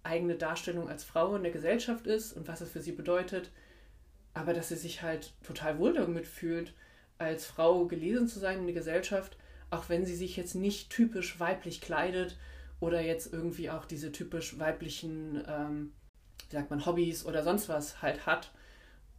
eigene 0.08 0.34
Darstellung 0.34 0.88
als 0.88 1.04
Frau 1.04 1.36
in 1.36 1.42
der 1.42 1.52
Gesellschaft 1.52 2.06
ist 2.06 2.32
und 2.32 2.48
was 2.48 2.60
es 2.60 2.70
für 2.70 2.80
sie 2.80 2.92
bedeutet, 2.92 3.52
aber 4.34 4.54
dass 4.54 4.68
sie 4.68 4.76
sich 4.76 5.02
halt 5.02 5.32
total 5.42 5.78
wohl 5.78 5.94
damit 5.94 6.26
fühlt, 6.26 6.72
als 7.18 7.46
Frau 7.46 7.86
gelesen 7.86 8.28
zu 8.28 8.38
sein 8.38 8.60
in 8.60 8.66
der 8.66 8.74
Gesellschaft, 8.74 9.36
auch 9.70 9.88
wenn 9.88 10.06
sie 10.06 10.16
sich 10.16 10.36
jetzt 10.36 10.54
nicht 10.54 10.90
typisch 10.90 11.38
weiblich 11.38 11.80
kleidet 11.80 12.36
oder 12.80 13.00
jetzt 13.00 13.32
irgendwie 13.32 13.70
auch 13.70 13.84
diese 13.84 14.12
typisch 14.12 14.58
weiblichen, 14.58 15.44
ähm, 15.46 15.92
wie 16.48 16.56
sagt 16.56 16.70
man, 16.70 16.86
Hobbys 16.86 17.26
oder 17.26 17.42
sonst 17.42 17.68
was 17.68 18.00
halt 18.00 18.26
hat. 18.26 18.52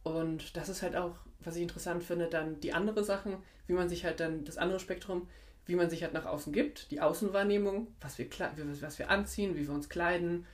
Und 0.02 0.56
das 0.56 0.68
ist 0.68 0.82
halt 0.82 0.96
auch, 0.96 1.16
was 1.40 1.56
ich 1.56 1.62
interessant 1.62 2.02
finde, 2.02 2.26
dann 2.26 2.58
die 2.60 2.72
andere 2.72 3.04
Sachen, 3.04 3.36
wie 3.66 3.74
man 3.74 3.88
sich 3.88 4.04
halt 4.04 4.20
dann, 4.20 4.44
das 4.44 4.56
andere 4.56 4.80
Spektrum, 4.80 5.28
wie 5.66 5.76
man 5.76 5.90
sich 5.90 6.02
halt 6.02 6.14
nach 6.14 6.26
außen 6.26 6.52
gibt, 6.52 6.90
die 6.90 7.00
Außenwahrnehmung, 7.00 7.88
was 8.00 8.18
wir, 8.18 8.26
was 8.80 8.98
wir 8.98 9.10
anziehen, 9.10 9.56
wie 9.56 9.66
wir 9.66 9.74
uns 9.74 9.88
kleiden, 9.88 10.46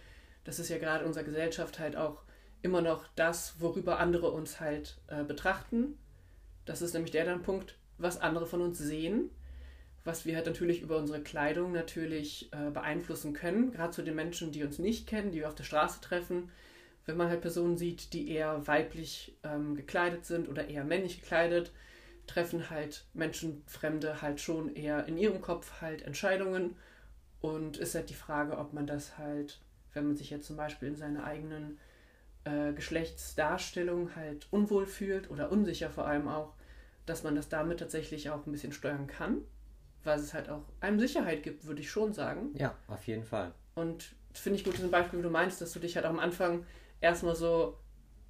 das 0.47 0.61
ist 0.61 0.69
ja 0.69 0.79
gerade 0.79 1.01
in 1.01 1.09
unserer 1.09 1.25
Gesellschaft 1.25 1.81
halt 1.81 1.97
auch 1.97 2.23
immer 2.63 2.81
noch 2.81 3.05
das, 3.17 3.61
worüber 3.61 3.99
andere 3.99 4.31
uns 4.31 4.61
halt 4.61 4.97
äh, 5.09 5.25
betrachten. 5.25 5.99
Das 6.65 6.83
ist 6.83 6.95
nämlich 6.95 7.11
der 7.11 7.25
dann 7.25 7.43
Punkt, 7.43 7.77
was 7.99 8.21
andere 8.21 8.47
von 8.47 8.61
uns 8.61 8.79
sehen, 8.79 9.31
was 10.05 10.25
wir 10.25 10.37
halt 10.37 10.47
natürlich 10.47 10.83
über 10.83 10.99
unsere 10.99 11.21
Kleidung 11.21 11.73
natürlich 11.73 12.53
äh, 12.53 12.71
beeinflussen 12.71 13.33
können, 13.33 13.73
gerade 13.73 13.91
zu 13.91 14.03
den 14.03 14.15
Menschen, 14.15 14.53
die 14.53 14.63
uns 14.63 14.79
nicht 14.79 15.09
kennen, 15.09 15.33
die 15.33 15.41
wir 15.41 15.49
auf 15.49 15.57
der 15.57 15.65
Straße 15.65 16.01
treffen. 16.01 16.51
Wenn 17.07 17.17
man 17.17 17.29
halt 17.29 17.41
Personen 17.41 17.77
sieht, 17.77 18.13
die 18.13 18.31
eher 18.31 18.69
weiblich 18.69 19.37
ähm, 19.43 19.75
gekleidet 19.75 20.27
sind 20.27 20.49
oder 20.49 20.69
eher 20.69 20.85
männlich 20.85 21.21
gekleidet, 21.21 21.73
treffen 22.29 22.71
halt 22.71 23.05
Menschen, 23.15 23.65
Fremde 23.67 24.23
halt 24.23 24.41
schon 24.41 24.75
eher 24.75 25.07
in 25.07 25.19
ihrem 25.19 25.41
Kopf 25.41 25.81
halt 25.81 26.03
Entscheidungen. 26.03 26.77
Und 27.41 27.77
ist 27.77 27.95
halt 27.95 28.11
die 28.11 28.15
Frage, 28.15 28.59
ob 28.59 28.73
man 28.73 28.87
das 28.87 29.19
halt 29.19 29.61
wenn 29.97 30.07
man 30.07 30.17
sich 30.17 30.31
jetzt 30.31 30.47
zum 30.47 30.57
Beispiel 30.57 30.89
in 30.89 30.97
seiner 30.97 31.25
eigenen 31.25 31.79
äh, 32.45 32.73
Geschlechtsdarstellung 32.73 34.15
halt 34.15 34.47
unwohl 34.51 34.87
fühlt 34.87 35.31
oder 35.31 35.51
unsicher 35.51 35.91
vor 35.91 36.07
allem 36.07 36.29
auch, 36.29 36.55
dass 37.07 37.25
man 37.25 37.35
das 37.35 37.49
damit 37.49 37.81
tatsächlich 37.81 38.31
auch 38.31 38.47
ein 38.47 38.53
bisschen 38.53 38.73
steuern 38.73 39.07
kann, 39.07 39.39
weil 40.05 40.19
es 40.19 40.35
halt 40.35 40.49
auch 40.49 40.63
einem 40.81 41.01
Sicherheit 41.01 41.43
gibt, 41.43 41.67
würde 41.67 41.81
ich 41.81 41.91
schon 41.91 42.13
sagen. 42.13 42.51
Ja, 42.55 42.77
auf 42.87 43.07
jeden 43.07 43.25
Fall. 43.25 43.53
Und 43.75 44.15
finde 44.33 44.59
ich 44.59 44.65
gut, 44.65 44.77
zum 44.77 44.91
Beispiel, 44.91 45.19
wie 45.19 45.23
du 45.25 45.31
meinst, 45.31 45.61
dass 45.61 45.73
du 45.73 45.81
dich 45.81 45.97
halt 45.97 46.07
auch 46.07 46.11
am 46.11 46.19
Anfang 46.19 46.65
erstmal 47.01 47.35
so 47.35 47.79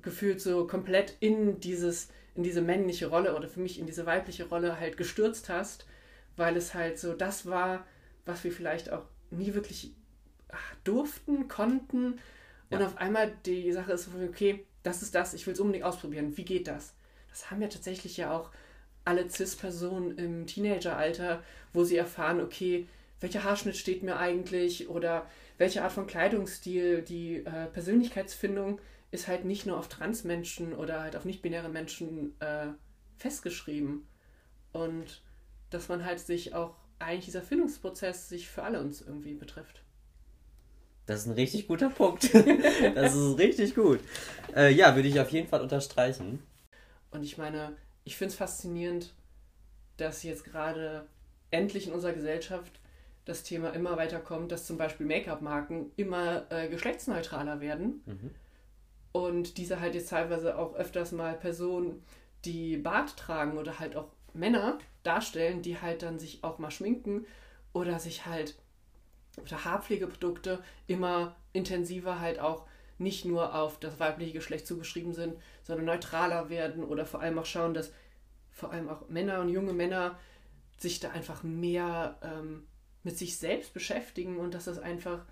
gefühlt 0.03 0.41
so 0.41 0.67
komplett 0.67 1.17
in 1.21 1.59
dieses, 1.61 2.09
in 2.35 2.43
diese 2.45 2.63
männliche 2.63 3.09
Rolle 3.09 3.35
oder 3.35 3.49
für 3.49 3.61
mich 3.61 3.79
in 3.79 3.87
diese 3.87 4.07
weibliche 4.07 4.49
Rolle 4.49 4.79
halt 4.79 4.97
gestürzt 4.97 5.49
hast, 5.49 5.87
weil 6.37 6.57
es 6.57 6.75
halt 6.75 6.99
so 6.99 7.13
das 7.13 7.47
war, 7.47 7.85
was 8.25 8.45
wir 8.45 8.53
vielleicht 8.53 8.93
auch 8.93 9.05
nie 9.31 9.55
wirklich 9.55 9.95
durften, 10.85 11.49
konnten. 11.49 12.19
Und 12.71 12.81
ja. 12.81 12.87
auf 12.87 12.99
einmal 12.99 13.33
die 13.45 13.73
Sache 13.73 13.93
ist, 13.93 14.09
okay, 14.29 14.65
das 14.83 15.03
ist 15.03 15.15
das, 15.15 15.35
ich 15.35 15.47
will 15.47 15.55
es 15.55 15.61
unbedingt 15.61 15.85
ausprobieren. 15.85 16.37
Wie 16.37 16.45
geht 16.45 16.69
das? 16.69 16.95
Das 17.31 17.51
haben 17.51 17.63
ja 17.63 17.69
tatsächlich 17.69 18.17
ja 18.17 18.37
auch 18.37 18.51
alle 19.05 19.29
CIS-Personen 19.29 20.19
im 20.19 20.47
Teenageralter, 20.47 21.43
wo 21.73 21.85
sie 21.85 21.97
erfahren, 21.97 22.41
okay, 22.41 22.89
welcher 23.21 23.45
Haarschnitt 23.45 23.77
steht 23.77 24.03
mir 24.03 24.19
eigentlich 24.19 24.89
oder 24.89 25.27
welche 25.59 25.83
Art 25.83 25.93
von 25.93 26.07
Kleidungsstil, 26.07 27.03
die 27.03 27.37
äh, 27.37 27.67
Persönlichkeitsfindung 27.67 28.81
ist 29.11 29.29
halt 29.29 29.45
nicht 29.45 29.65
nur 29.67 29.79
auf 29.79 29.89
Transmenschen 29.89 30.75
oder 30.75 31.01
halt 31.01 31.17
auf 31.17 31.25
nicht-binäre 31.25 31.69
Menschen 31.69 32.39
äh, 32.41 32.67
festgeschrieben. 33.17 34.07
Und 34.73 35.23
dass 35.71 35.89
man 35.89 36.05
halt 36.05 36.21
sich 36.21 36.55
auch 36.55 36.77
eigentlich 36.99 37.27
dieser 37.27 37.43
Findungsprozess 37.43 38.29
sich 38.29 38.49
für 38.49 38.63
alle 38.63 38.81
uns 38.81 39.01
irgendwie 39.01 39.35
betrifft. 39.35 39.83
Das 41.07 41.21
ist 41.21 41.27
ein 41.27 41.35
richtig 41.35 41.69
guter 41.69 41.89
Punkt. 41.89 42.35
das 42.95 43.15
ist 43.15 43.39
richtig 43.39 43.75
gut. 43.75 44.01
Äh, 44.55 44.73
ja, 44.73 44.95
würde 44.97 45.09
ich 45.09 45.21
auf 45.21 45.31
jeden 45.31 45.49
Fall 45.49 45.61
unterstreichen. 45.61 46.43
Und 47.11 47.23
ich 47.23 47.39
meine, 47.39 47.77
ich 48.05 48.17
finde 48.17 48.33
es 48.33 48.37
faszinierend, 48.37 49.15
dass 49.97 50.25
jetzt 50.25 50.45
gerade 50.45 51.07
endlich 51.51 51.87
in 51.87 51.93
unserer 51.93 52.13
Gesellschaft 52.13 52.81
das 53.25 53.43
Thema 53.43 53.71
immer 53.71 53.97
weiter 53.97 54.19
kommt, 54.19 54.53
dass 54.53 54.67
zum 54.67 54.79
Beispiel 54.79 55.07
Make-up-Marken 55.07 55.91
immer 55.97 56.47
äh, 56.51 56.69
geschlechtsneutraler 56.69 57.61
werden. 57.61 58.03
Mhm. 58.07 58.31
Und 59.13 59.59
diese 59.59 59.81
halt 59.81 59.95
jetzt 59.95 60.11
teilweise 60.11 60.59
auch 60.59 60.75
öfters 60.75 61.13
mal 61.13 61.35
Personen, 61.35 62.03
die 62.45 62.77
Bart 62.77 63.17
tragen 63.17 63.59
oder 63.59 63.79
halt 63.79 63.97
auch 63.97 64.09
Männer 64.35 64.79
darstellen, 65.03 65.63
die 65.63 65.81
halt 65.81 66.03
dann 66.03 66.19
sich 66.19 66.45
auch 66.45 66.59
mal 66.59 66.71
schminken 66.71 67.27
oder 67.73 67.99
sich 67.99 68.27
halt 68.27 68.57
oder 69.37 69.65
Haarpflegeprodukte 69.65 70.63
immer 70.87 71.37
intensiver 71.53 72.21
halt 72.21 72.39
auch 72.39 72.67
nicht 72.99 73.25
nur 73.25 73.55
auf 73.55 73.79
das 73.79 74.01
weibliche 74.01 74.33
Geschlecht 74.33 74.67
zugeschrieben 74.67 75.13
sind, 75.13 75.37
sondern 75.63 75.87
neutraler 75.87 76.49
werden 76.49 76.85
oder 76.85 77.05
vor 77.05 77.21
allem 77.21 77.39
auch 77.39 77.47
schauen, 77.47 77.75
dass 77.75 77.93
vor 78.51 78.73
allem 78.73 78.89
auch 78.89 79.09
Männer 79.09 79.41
und 79.41 79.51
junge 79.51 79.75
Männer 79.75 80.19
sich 80.79 81.01
da 81.01 81.11
einfach 81.11 81.43
mehr 81.43 82.19
ähm, 82.23 82.67
mit 83.03 83.19
sich 83.19 83.37
selbst 83.37 83.75
beschäftigen 83.75 84.39
und 84.39 84.55
dass 84.55 84.65
das 84.65 84.79
einfach 84.79 85.25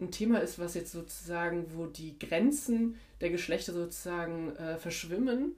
ein 0.00 0.10
Thema 0.10 0.40
ist, 0.40 0.58
was 0.58 0.74
jetzt 0.74 0.92
sozusagen, 0.92 1.74
wo 1.74 1.86
die 1.86 2.18
Grenzen 2.18 2.98
der 3.20 3.30
Geschlechter 3.30 3.72
sozusagen 3.72 4.56
äh, 4.56 4.76
verschwimmen, 4.76 5.54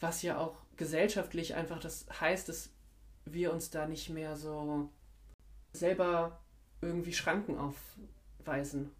was 0.00 0.22
ja 0.22 0.38
auch 0.38 0.56
gesellschaftlich 0.76 1.54
einfach 1.54 1.78
das 1.78 2.06
heißt, 2.20 2.48
dass 2.48 2.70
wir 3.24 3.52
uns 3.52 3.70
da 3.70 3.86
nicht 3.86 4.10
mehr 4.10 4.36
so 4.36 4.90
selber 5.72 6.39
irgendwie 6.80 7.12
Schranken 7.12 7.56
aufweisen. 7.58 8.90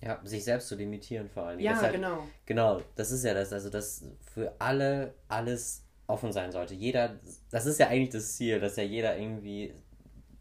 Ja, 0.00 0.20
sich 0.24 0.42
selbst 0.42 0.68
zu 0.68 0.74
limitieren 0.74 1.28
vor 1.28 1.44
allem. 1.44 1.60
Ja, 1.60 1.80
halt, 1.80 1.92
genau. 1.92 2.26
Genau, 2.44 2.82
das 2.96 3.12
ist 3.12 3.24
ja 3.24 3.34
das, 3.34 3.52
also 3.52 3.70
dass 3.70 4.04
für 4.34 4.52
alle 4.58 5.14
alles 5.28 5.84
offen 6.08 6.32
sein 6.32 6.50
sollte. 6.50 6.74
Jeder, 6.74 7.20
das 7.50 7.66
ist 7.66 7.78
ja 7.78 7.86
eigentlich 7.86 8.10
das 8.10 8.34
Ziel, 8.36 8.58
dass 8.58 8.76
ja 8.76 8.82
jeder 8.82 9.16
irgendwie 9.16 9.74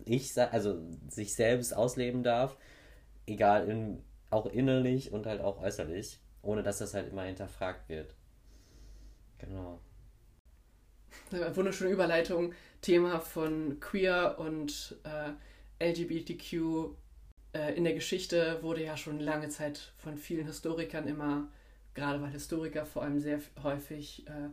ich, 0.03 0.35
also 0.37 0.81
sich 1.09 1.35
selbst 1.35 1.75
ausleben 1.75 2.23
darf, 2.23 2.57
egal 3.27 3.69
in, 3.69 4.03
auch 4.31 4.47
innerlich 4.47 5.11
und 5.11 5.27
halt 5.27 5.41
auch 5.41 5.61
äußerlich, 5.61 6.19
ohne 6.41 6.63
dass 6.63 6.79
das 6.79 6.95
halt 6.95 7.09
immer 7.09 7.23
hinterfragt 7.23 7.87
wird. 7.87 8.15
Genau. 9.37 9.79
Wunderschöne 11.53 11.91
Überleitung. 11.91 12.53
Thema 12.81 13.19
von 13.19 13.79
Queer 13.79 14.37
und 14.39 14.97
äh, 15.03 15.31
LGBTQ 15.81 16.53
äh, 17.53 17.75
in 17.75 17.83
der 17.83 17.93
Geschichte 17.93 18.59
wurde 18.61 18.83
ja 18.83 18.95
schon 18.97 19.19
lange 19.19 19.49
Zeit 19.49 19.93
von 19.97 20.17
vielen 20.17 20.45
Historikern 20.45 21.07
immer, 21.07 21.47
gerade 21.93 22.21
weil 22.21 22.31
Historiker 22.31 22.85
vor 22.85 23.03
allem 23.03 23.19
sehr 23.19 23.39
häufig 23.63 24.27
äh, 24.27 24.49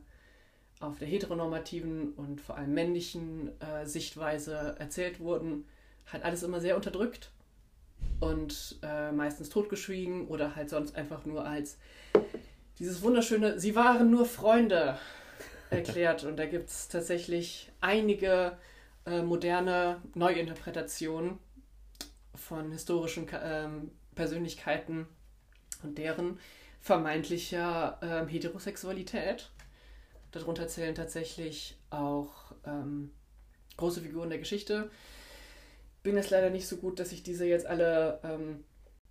auf 0.81 0.99
der 0.99 1.09
heteronormativen 1.09 2.13
und 2.13 2.41
vor 2.41 2.57
allem 2.57 2.73
männlichen 2.73 3.51
äh, 3.61 3.87
Sichtweise 3.87 4.77
erzählt 4.79 5.21
wurden, 5.21 5.65
hat 6.07 6.25
alles 6.25 6.43
immer 6.43 6.61
sehr 6.61 6.77
unterdrückt 6.77 7.31
und 8.21 8.79
äh, 8.83 9.13
meistens 9.13 9.49
totgeschwiegen 9.49 10.29
oder 10.29 10.57
halt 10.57 10.71
sonst 10.71 10.97
einfach 10.97 11.25
nur 11.25 11.45
als 11.45 11.79
dieses 12.79 13.03
wunderschöne, 13.03 13.59
sie 13.59 13.75
waren 13.75 14.11
nur 14.11 14.25
Freunde 14.25 14.99
erklärt. 15.71 16.25
Und 16.25 16.37
da 16.37 16.47
gibt 16.47 16.71
es 16.71 16.89
tatsächlich 16.89 17.71
einige 17.81 18.57
äh, 19.09 19.23
moderne 19.23 20.03
Neuinterpretationen 20.15 21.39
von 22.35 22.71
historischen 22.73 23.27
ähm, 23.43 23.91
Persönlichkeiten 24.15 25.07
und 25.83 25.99
deren 25.99 26.39
vermeintlicher 26.81 27.99
ähm, 28.03 28.29
Heterosexualität. 28.29 29.51
Darunter 30.33 30.69
zählen 30.69 30.95
tatsächlich 30.95 31.79
auch 31.91 32.53
ähm, 32.67 33.11
große 33.77 34.01
Figuren 34.03 34.29
der 34.29 34.39
Geschichte. 34.39 34.91
Bin 36.03 36.17
es 36.17 36.31
leider 36.31 36.51
nicht 36.51 36.69
so 36.69 36.77
gut, 36.77 37.01
dass 37.01 37.13
ich 37.13 37.23
diese 37.23 37.47
jetzt 37.47 37.67
alle 37.67 38.21
ähm, 38.23 38.65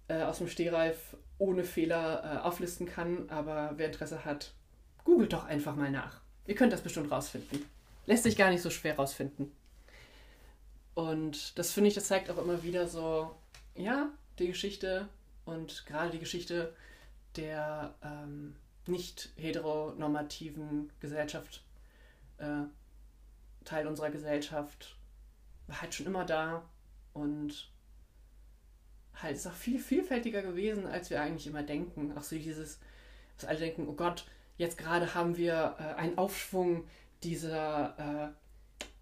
äh, 0.07 0.23
aus 0.23 0.37
dem 0.37 0.47
Stehreif 0.47 1.17
ohne 1.37 1.63
Fehler 1.63 2.23
äh, 2.23 2.47
auflisten 2.47 2.87
kann, 2.87 3.29
aber 3.29 3.73
wer 3.77 3.87
Interesse 3.87 4.25
hat, 4.25 4.53
googelt 5.03 5.33
doch 5.33 5.45
einfach 5.45 5.75
mal 5.75 5.91
nach. 5.91 6.21
Ihr 6.45 6.55
könnt 6.55 6.73
das 6.73 6.81
bestimmt 6.81 7.11
rausfinden. 7.11 7.65
Lässt 8.05 8.23
sich 8.23 8.37
gar 8.37 8.49
nicht 8.49 8.61
so 8.61 8.69
schwer 8.69 8.95
rausfinden. 8.95 9.51
Und 10.97 11.59
das 11.59 11.73
finde 11.73 11.89
ich, 11.89 11.93
das 11.93 12.07
zeigt 12.07 12.27
auch 12.31 12.39
immer 12.39 12.63
wieder 12.63 12.87
so, 12.87 13.35
ja, 13.75 14.09
die 14.39 14.47
Geschichte 14.47 15.07
und 15.45 15.85
gerade 15.85 16.09
die 16.09 16.17
Geschichte 16.17 16.73
der 17.35 17.93
ähm, 18.01 18.55
nicht 18.87 19.29
heteronormativen 19.35 20.89
Gesellschaft, 20.99 21.63
äh, 22.39 22.63
Teil 23.63 23.85
unserer 23.85 24.09
Gesellschaft, 24.09 24.95
war 25.67 25.83
halt 25.83 25.93
schon 25.93 26.07
immer 26.07 26.25
da 26.25 26.67
und 27.13 27.69
halt 29.21 29.35
ist 29.35 29.45
auch 29.45 29.53
viel 29.53 29.77
vielfältiger 29.77 30.41
gewesen, 30.41 30.87
als 30.87 31.11
wir 31.11 31.21
eigentlich 31.21 31.45
immer 31.45 31.61
denken. 31.61 32.17
Auch 32.17 32.23
so 32.23 32.35
dieses, 32.37 32.79
dass 33.37 33.47
alle 33.47 33.59
denken, 33.59 33.87
oh 33.87 33.93
Gott, 33.93 34.25
jetzt 34.57 34.79
gerade 34.79 35.13
haben 35.13 35.37
wir 35.37 35.75
äh, 35.77 35.93
einen 35.93 36.17
Aufschwung 36.17 36.87
dieser, 37.21 38.33
äh, 38.33 38.46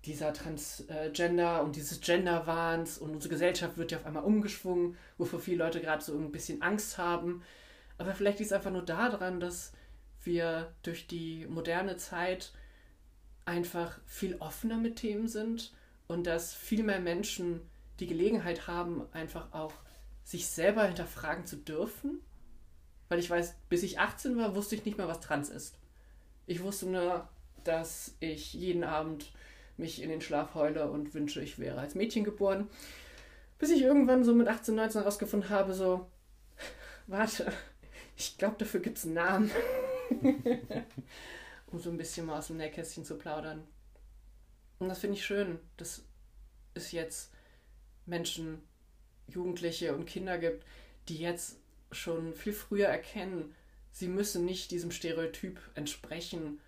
dieser 0.06 0.34
Transgender 0.34 1.64
und 1.64 1.76
dieses 1.76 2.02
Genderwahns 2.02 2.98
und 2.98 3.12
unsere 3.12 3.34
Gesellschaft 3.34 3.78
wird 3.78 3.92
ja 3.92 3.98
auf 3.98 4.06
einmal 4.06 4.24
umgeschwungen, 4.24 4.98
wovor 5.18 5.40
viele 5.40 5.64
Leute 5.64 5.82
gerade 5.82 6.04
so 6.04 6.16
ein 6.16 6.32
bisschen 6.32 6.62
Angst 6.62 6.98
haben. 6.98 7.44
Aber 7.98 8.14
vielleicht 8.14 8.40
liegt 8.40 8.52
es 8.52 8.56
einfach 8.56 8.72
nur 8.72 8.84
daran, 8.84 9.40
dass 9.40 9.74
wir 10.24 10.74
durch 10.84 11.08
die 11.08 11.46
moderne 11.48 11.98
Zeit 11.98 12.54
einfach 13.46 14.00
viel 14.06 14.36
offener 14.38 14.78
mit 14.78 14.98
Themen 14.98 15.28
sind 15.28 15.74
und 16.08 16.28
dass 16.28 16.54
viel 16.54 16.84
mehr 16.84 17.00
Menschen 17.00 17.62
die 18.00 18.08
Gelegenheit 18.08 18.68
haben, 18.68 19.04
einfach 19.14 19.54
auch 19.54 19.74
sich 20.24 20.48
selber 20.48 20.86
hinterfragen 20.86 21.46
zu 21.46 21.58
dürfen. 21.58 22.20
Weil 23.08 23.20
ich 23.20 23.30
weiß, 23.30 23.56
bis 23.70 23.84
ich 23.84 24.00
18 24.00 24.36
war, 24.38 24.56
wusste 24.56 24.76
ich 24.76 24.86
nicht 24.86 24.98
mehr, 24.98 25.08
was 25.08 25.22
trans 25.22 25.50
ist. 25.50 25.78
Ich 26.48 26.62
wusste 26.64 26.88
nur, 26.88 27.28
dass 27.64 28.16
ich 28.20 28.54
jeden 28.54 28.84
Abend 28.84 29.32
mich 29.78 30.02
in 30.02 30.10
den 30.10 30.22
Schlaf 30.22 30.56
heule 30.56 30.90
und 30.90 31.14
wünsche, 31.14 31.42
ich 31.42 31.60
wäre 31.60 31.80
als 31.80 31.96
Mädchen 31.96 32.24
geboren. 32.24 32.70
Bis 33.58 33.70
ich 33.70 33.82
irgendwann 33.82 34.24
so 34.24 34.34
mit 34.34 34.48
18, 34.48 34.76
19 34.76 35.02
herausgefunden 35.02 35.50
habe, 35.50 35.74
so, 35.74 36.10
warte, 37.08 37.52
ich 38.18 38.38
glaube, 38.38 38.56
dafür 38.58 38.80
gibt 38.80 38.98
es 38.98 39.06
einen 39.06 39.14
Namen. 39.14 39.52
um 41.68 41.80
so 41.80 41.90
ein 41.90 41.98
bisschen 41.98 42.26
mal 42.26 42.40
aus 42.40 42.48
dem 42.48 42.58
Nähkästchen 42.58 43.06
zu 43.06 43.18
plaudern. 43.18 43.64
Und 44.80 44.90
das 44.90 45.00
finde 45.00 45.18
ich 45.18 45.26
schön, 45.26 45.60
dass 45.78 46.04
es 46.74 46.92
jetzt 46.92 47.32
Menschen, 48.06 48.62
Jugendliche 49.28 49.96
und 49.96 50.06
Kinder 50.06 50.38
gibt, 50.38 50.66
die 51.10 51.18
jetzt 51.18 51.58
schon 51.92 52.34
viel 52.34 52.54
früher 52.54 52.88
erkennen, 52.88 53.56
sie 53.92 54.08
müssen 54.08 54.46
nicht 54.46 54.72
diesem 54.72 54.92
Stereotyp 54.92 55.60
entsprechen, 55.76 56.60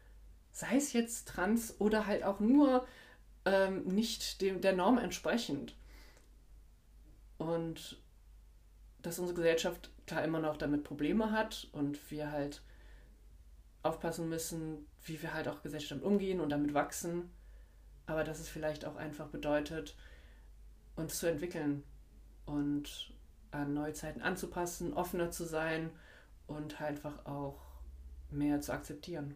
sei 0.57 0.77
es 0.77 0.91
jetzt 0.91 1.27
trans 1.27 1.79
oder 1.79 2.07
halt 2.07 2.23
auch 2.23 2.39
nur 2.39 2.87
ähm, 3.45 3.83
nicht 3.83 4.41
dem, 4.41 4.59
der 4.59 4.73
Norm 4.73 4.97
entsprechend. 4.97 5.75
Und 7.37 8.01
dass 9.03 9.19
unsere 9.19 9.35
Gesellschaft 9.35 9.91
klar 10.07 10.23
immer 10.23 10.39
noch 10.39 10.57
damit 10.57 10.83
Probleme 10.83 11.31
hat 11.31 11.67
und 11.73 12.09
wir 12.09 12.31
halt 12.31 12.63
aufpassen 13.83 14.29
müssen, 14.29 14.87
wie 15.03 15.21
wir 15.21 15.35
halt 15.35 15.47
auch 15.47 15.61
gesellschaftlich 15.61 16.01
umgehen 16.01 16.39
und 16.41 16.49
damit 16.49 16.73
wachsen. 16.73 17.29
Aber 18.07 18.23
dass 18.23 18.39
es 18.39 18.49
vielleicht 18.49 18.83
auch 18.83 18.95
einfach 18.95 19.27
bedeutet, 19.27 19.95
uns 20.95 21.19
zu 21.19 21.27
entwickeln 21.27 21.83
und 22.47 23.13
an 23.51 23.75
neue 23.75 23.93
Zeiten 23.93 24.23
anzupassen, 24.23 24.95
offener 24.95 25.29
zu 25.29 25.45
sein 25.45 25.91
und 26.47 26.79
halt 26.79 27.05
einfach 27.05 27.27
auch 27.27 27.61
mehr 28.31 28.59
zu 28.59 28.73
akzeptieren. 28.73 29.35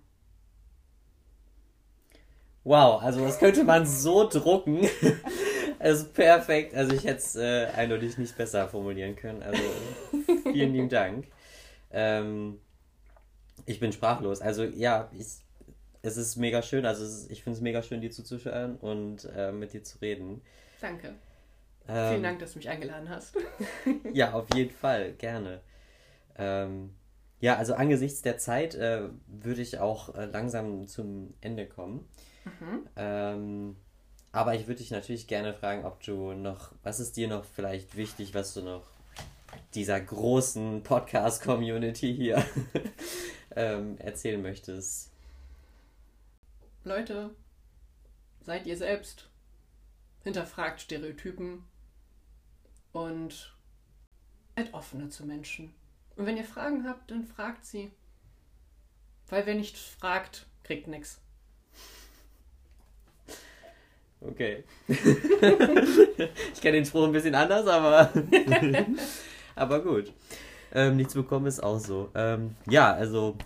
Wow, 2.64 3.02
also 3.02 3.26
das 3.26 3.40
könnte 3.40 3.64
man 3.64 3.86
so 3.86 4.28
drucken. 4.28 4.88
Also 5.80 6.06
perfekt. 6.06 6.76
Also 6.76 6.94
ich 6.94 7.06
hätte 7.06 7.18
es 7.18 7.36
äh, 7.36 7.66
eindeutig 7.76 8.20
nicht 8.20 8.38
besser 8.38 8.68
formulieren 8.68 9.16
können. 9.16 9.42
Also 9.42 9.64
vielen 10.44 10.74
lieben 10.74 10.90
Dank. 10.90 11.26
Ähm, 11.90 12.60
ich 13.66 13.80
bin 13.80 13.92
sprachlos. 13.92 14.42
Also 14.42 14.64
ja, 14.64 15.10
ich, 15.12 15.26
es 16.04 16.18
ist 16.18 16.36
mega 16.36 16.62
schön. 16.62 16.86
Also 16.86 17.04
ist, 17.04 17.32
ich 17.32 17.44
finde 17.44 17.58
es 17.58 17.64
mega 17.64 17.82
schön, 17.82 18.00
dir 18.00 18.12
zuzuhören 18.12 18.76
und 18.76 19.28
äh, 19.36 19.52
mit 19.52 19.74
dir 19.74 19.84
zu 19.84 19.98
reden. 20.00 20.44
Danke. 20.82 21.16
Ähm, 21.88 22.10
Vielen 22.10 22.24
Dank, 22.24 22.40
dass 22.40 22.54
du 22.54 22.60
mich 22.60 22.70
eingeladen 22.70 23.10
hast. 23.10 23.36
ja, 24.14 24.34
auf 24.34 24.46
jeden 24.54 24.76
Fall, 24.76 25.14
gerne. 25.14 25.62
Ähm, 26.38 26.94
ja, 27.40 27.58
also 27.58 27.74
angesichts 27.74 28.22
der 28.22 28.38
Zeit 28.38 28.76
äh, 28.76 29.10
würde 29.26 29.62
ich 29.62 29.80
auch 29.80 30.14
äh, 30.14 30.26
langsam 30.26 30.88
zum 30.88 31.34
Ende 31.42 31.66
kommen. 31.66 32.08
Ähm, 32.96 33.76
aber 34.32 34.56
ich 34.56 34.68
würde 34.68 34.80
dich 34.80 34.92
natürlich 34.92 35.28
gerne 35.28 35.54
fragen, 35.54 35.86
ob 35.86 36.02
du 36.04 36.34
noch, 36.34 36.72
was 36.84 37.00
ist 37.00 37.18
dir 37.18 37.28
noch 37.28 37.44
vielleicht 37.44 37.98
wichtig, 37.98 38.34
was 38.34 38.54
du 38.54 38.62
noch 38.62 38.84
dieser 39.74 40.00
großen 40.00 40.84
Podcast-Community 40.84 42.16
hier 42.16 42.46
ähm, 43.56 43.98
erzählen 43.98 44.42
möchtest? 44.42 45.12
Leute, 46.84 47.32
seid 48.42 48.66
ihr 48.66 48.78
selbst. 48.78 49.28
Hinterfragt 50.24 50.82
Stereotypen 50.82 51.64
und 52.92 53.56
seid 54.56 54.74
offener 54.74 55.10
zu 55.10 55.26
Menschen. 55.26 55.74
Und 56.16 56.26
wenn 56.26 56.38
ihr 56.38 56.46
Fragen 56.46 56.88
habt, 56.88 57.12
dann 57.12 57.26
fragt 57.26 57.66
sie. 57.66 57.92
Weil 59.28 59.46
wer 59.46 59.56
nicht 59.56 59.78
fragt, 59.78 60.46
kriegt 60.64 60.88
nichts. 60.88 61.20
Okay. 64.22 64.64
ich 64.88 66.62
kenne 66.62 66.78
den 66.78 66.86
Spruch 66.86 67.06
ein 67.06 67.12
bisschen 67.12 67.34
anders, 67.34 67.66
aber. 67.68 68.12
aber 69.56 69.82
gut. 69.82 70.14
Ähm, 70.74 70.96
nichts 70.96 71.16
bekommen 71.16 71.48
ist 71.48 71.62
auch 71.62 71.80
so. 71.80 72.10
Ähm, 72.16 72.56
ja, 72.70 72.94
also 72.94 73.38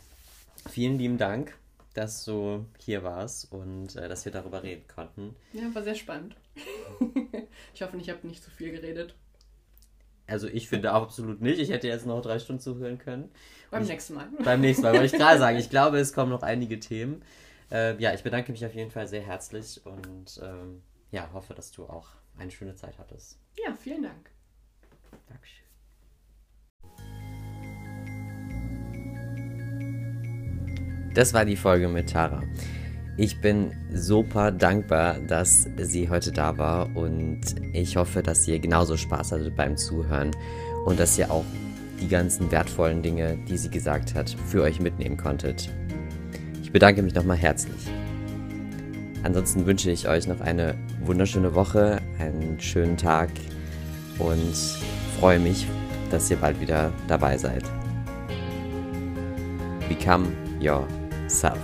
vielen 0.70 0.98
lieben 0.98 1.18
Dank, 1.18 1.58
dass 1.94 2.26
du 2.26 2.66
hier 2.78 3.04
warst 3.04 3.52
und 3.52 3.96
äh, 3.96 4.10
dass 4.10 4.26
wir 4.26 4.32
darüber 4.32 4.64
reden 4.64 4.84
konnten. 4.94 5.36
Ja, 5.54 5.64
war 5.74 5.84
sehr 5.84 5.96
spannend. 5.96 6.36
ich 7.74 7.82
hoffe, 7.82 7.98
ich 7.98 8.10
habe 8.10 8.28
nicht 8.28 8.44
zu 8.44 8.52
viel 8.52 8.72
geredet. 8.72 9.16
Also 10.28 10.48
ich 10.48 10.68
finde 10.68 10.92
absolut 10.92 11.42
nicht. 11.42 11.60
Ich 11.60 11.70
hätte 11.70 11.88
jetzt 11.88 12.06
noch 12.06 12.22
drei 12.22 12.40
Stunden 12.40 12.62
zuhören 12.62 12.98
können. 12.98 13.30
Beim 13.72 13.84
ich, 13.84 13.90
nächsten 13.90 14.16
Mal. 14.16 14.28
Beim 14.44 14.60
nächsten 14.60 14.84
Mal, 14.84 14.94
wollte 14.94 15.06
ich 15.06 15.12
gerade 15.14 15.40
sagen. 15.40 15.58
Ich 15.58 15.70
glaube, 15.70 16.00
es 16.00 16.14
kommen 16.14 16.32
noch 16.32 16.44
einige 16.44 16.80
Themen. 16.80 17.22
Äh, 17.72 18.00
ja, 18.02 18.14
ich 18.14 18.24
bedanke 18.24 18.52
mich 18.52 18.66
auf 18.66 18.74
jeden 18.74 18.92
Fall 18.92 19.08
sehr 19.08 19.22
herzlich 19.22 19.82
und 19.86 20.40
ähm, 20.44 20.84
ja, 21.12 21.30
hoffe, 21.34 21.54
dass 21.54 21.72
du 21.72 21.86
auch 21.86 22.10
eine 22.38 22.52
schöne 22.52 22.76
Zeit 22.76 22.98
hattest. 22.98 23.40
Ja, 23.58 23.74
vielen 23.74 24.04
Dank. 24.04 24.30
Dankeschön. 25.28 25.66
Das 31.14 31.34
war 31.34 31.46
die 31.46 31.56
Folge 31.56 31.88
mit 31.88 32.10
Tara. 32.10 32.44
Ich 33.18 33.40
bin 33.40 33.72
super 33.94 34.52
dankbar, 34.52 35.20
dass 35.20 35.70
sie 35.78 36.10
heute 36.10 36.34
da 36.34 36.58
war 36.58 36.94
und 36.98 37.42
ich 37.72 37.96
hoffe, 37.96 38.22
dass 38.22 38.46
ihr 38.46 38.60
genauso 38.60 38.98
Spaß 38.98 39.32
hattet 39.32 39.56
beim 39.56 39.78
Zuhören 39.78 40.32
und 40.86 41.00
dass 41.00 41.18
ihr 41.18 41.32
auch 41.32 41.46
die 42.02 42.10
ganzen 42.10 42.52
wertvollen 42.52 43.02
Dinge, 43.02 43.38
die 43.48 43.58
sie 43.58 43.70
gesagt 43.70 44.14
hat, 44.14 44.30
für 44.30 44.64
euch 44.64 44.82
mitnehmen 44.82 45.16
konntet. 45.16 45.70
Bedanke 46.76 47.02
mich 47.02 47.16
nochmal 47.16 47.38
herzlich. 47.38 47.88
Ansonsten 49.24 49.66
wünsche 49.66 49.90
ich 49.92 50.10
euch 50.10 50.28
noch 50.28 50.42
eine 50.42 50.76
wunderschöne 51.06 51.56
Woche, 51.56 52.02
einen 52.20 52.60
schönen 52.60 52.98
Tag 52.98 53.30
und 54.20 54.58
freue 55.18 55.40
mich, 55.40 55.68
dass 56.12 56.30
ihr 56.30 56.36
bald 56.36 56.60
wieder 56.60 56.92
dabei 57.08 57.38
seid. 57.38 57.64
Become 59.88 60.28
yourself. 60.60 61.60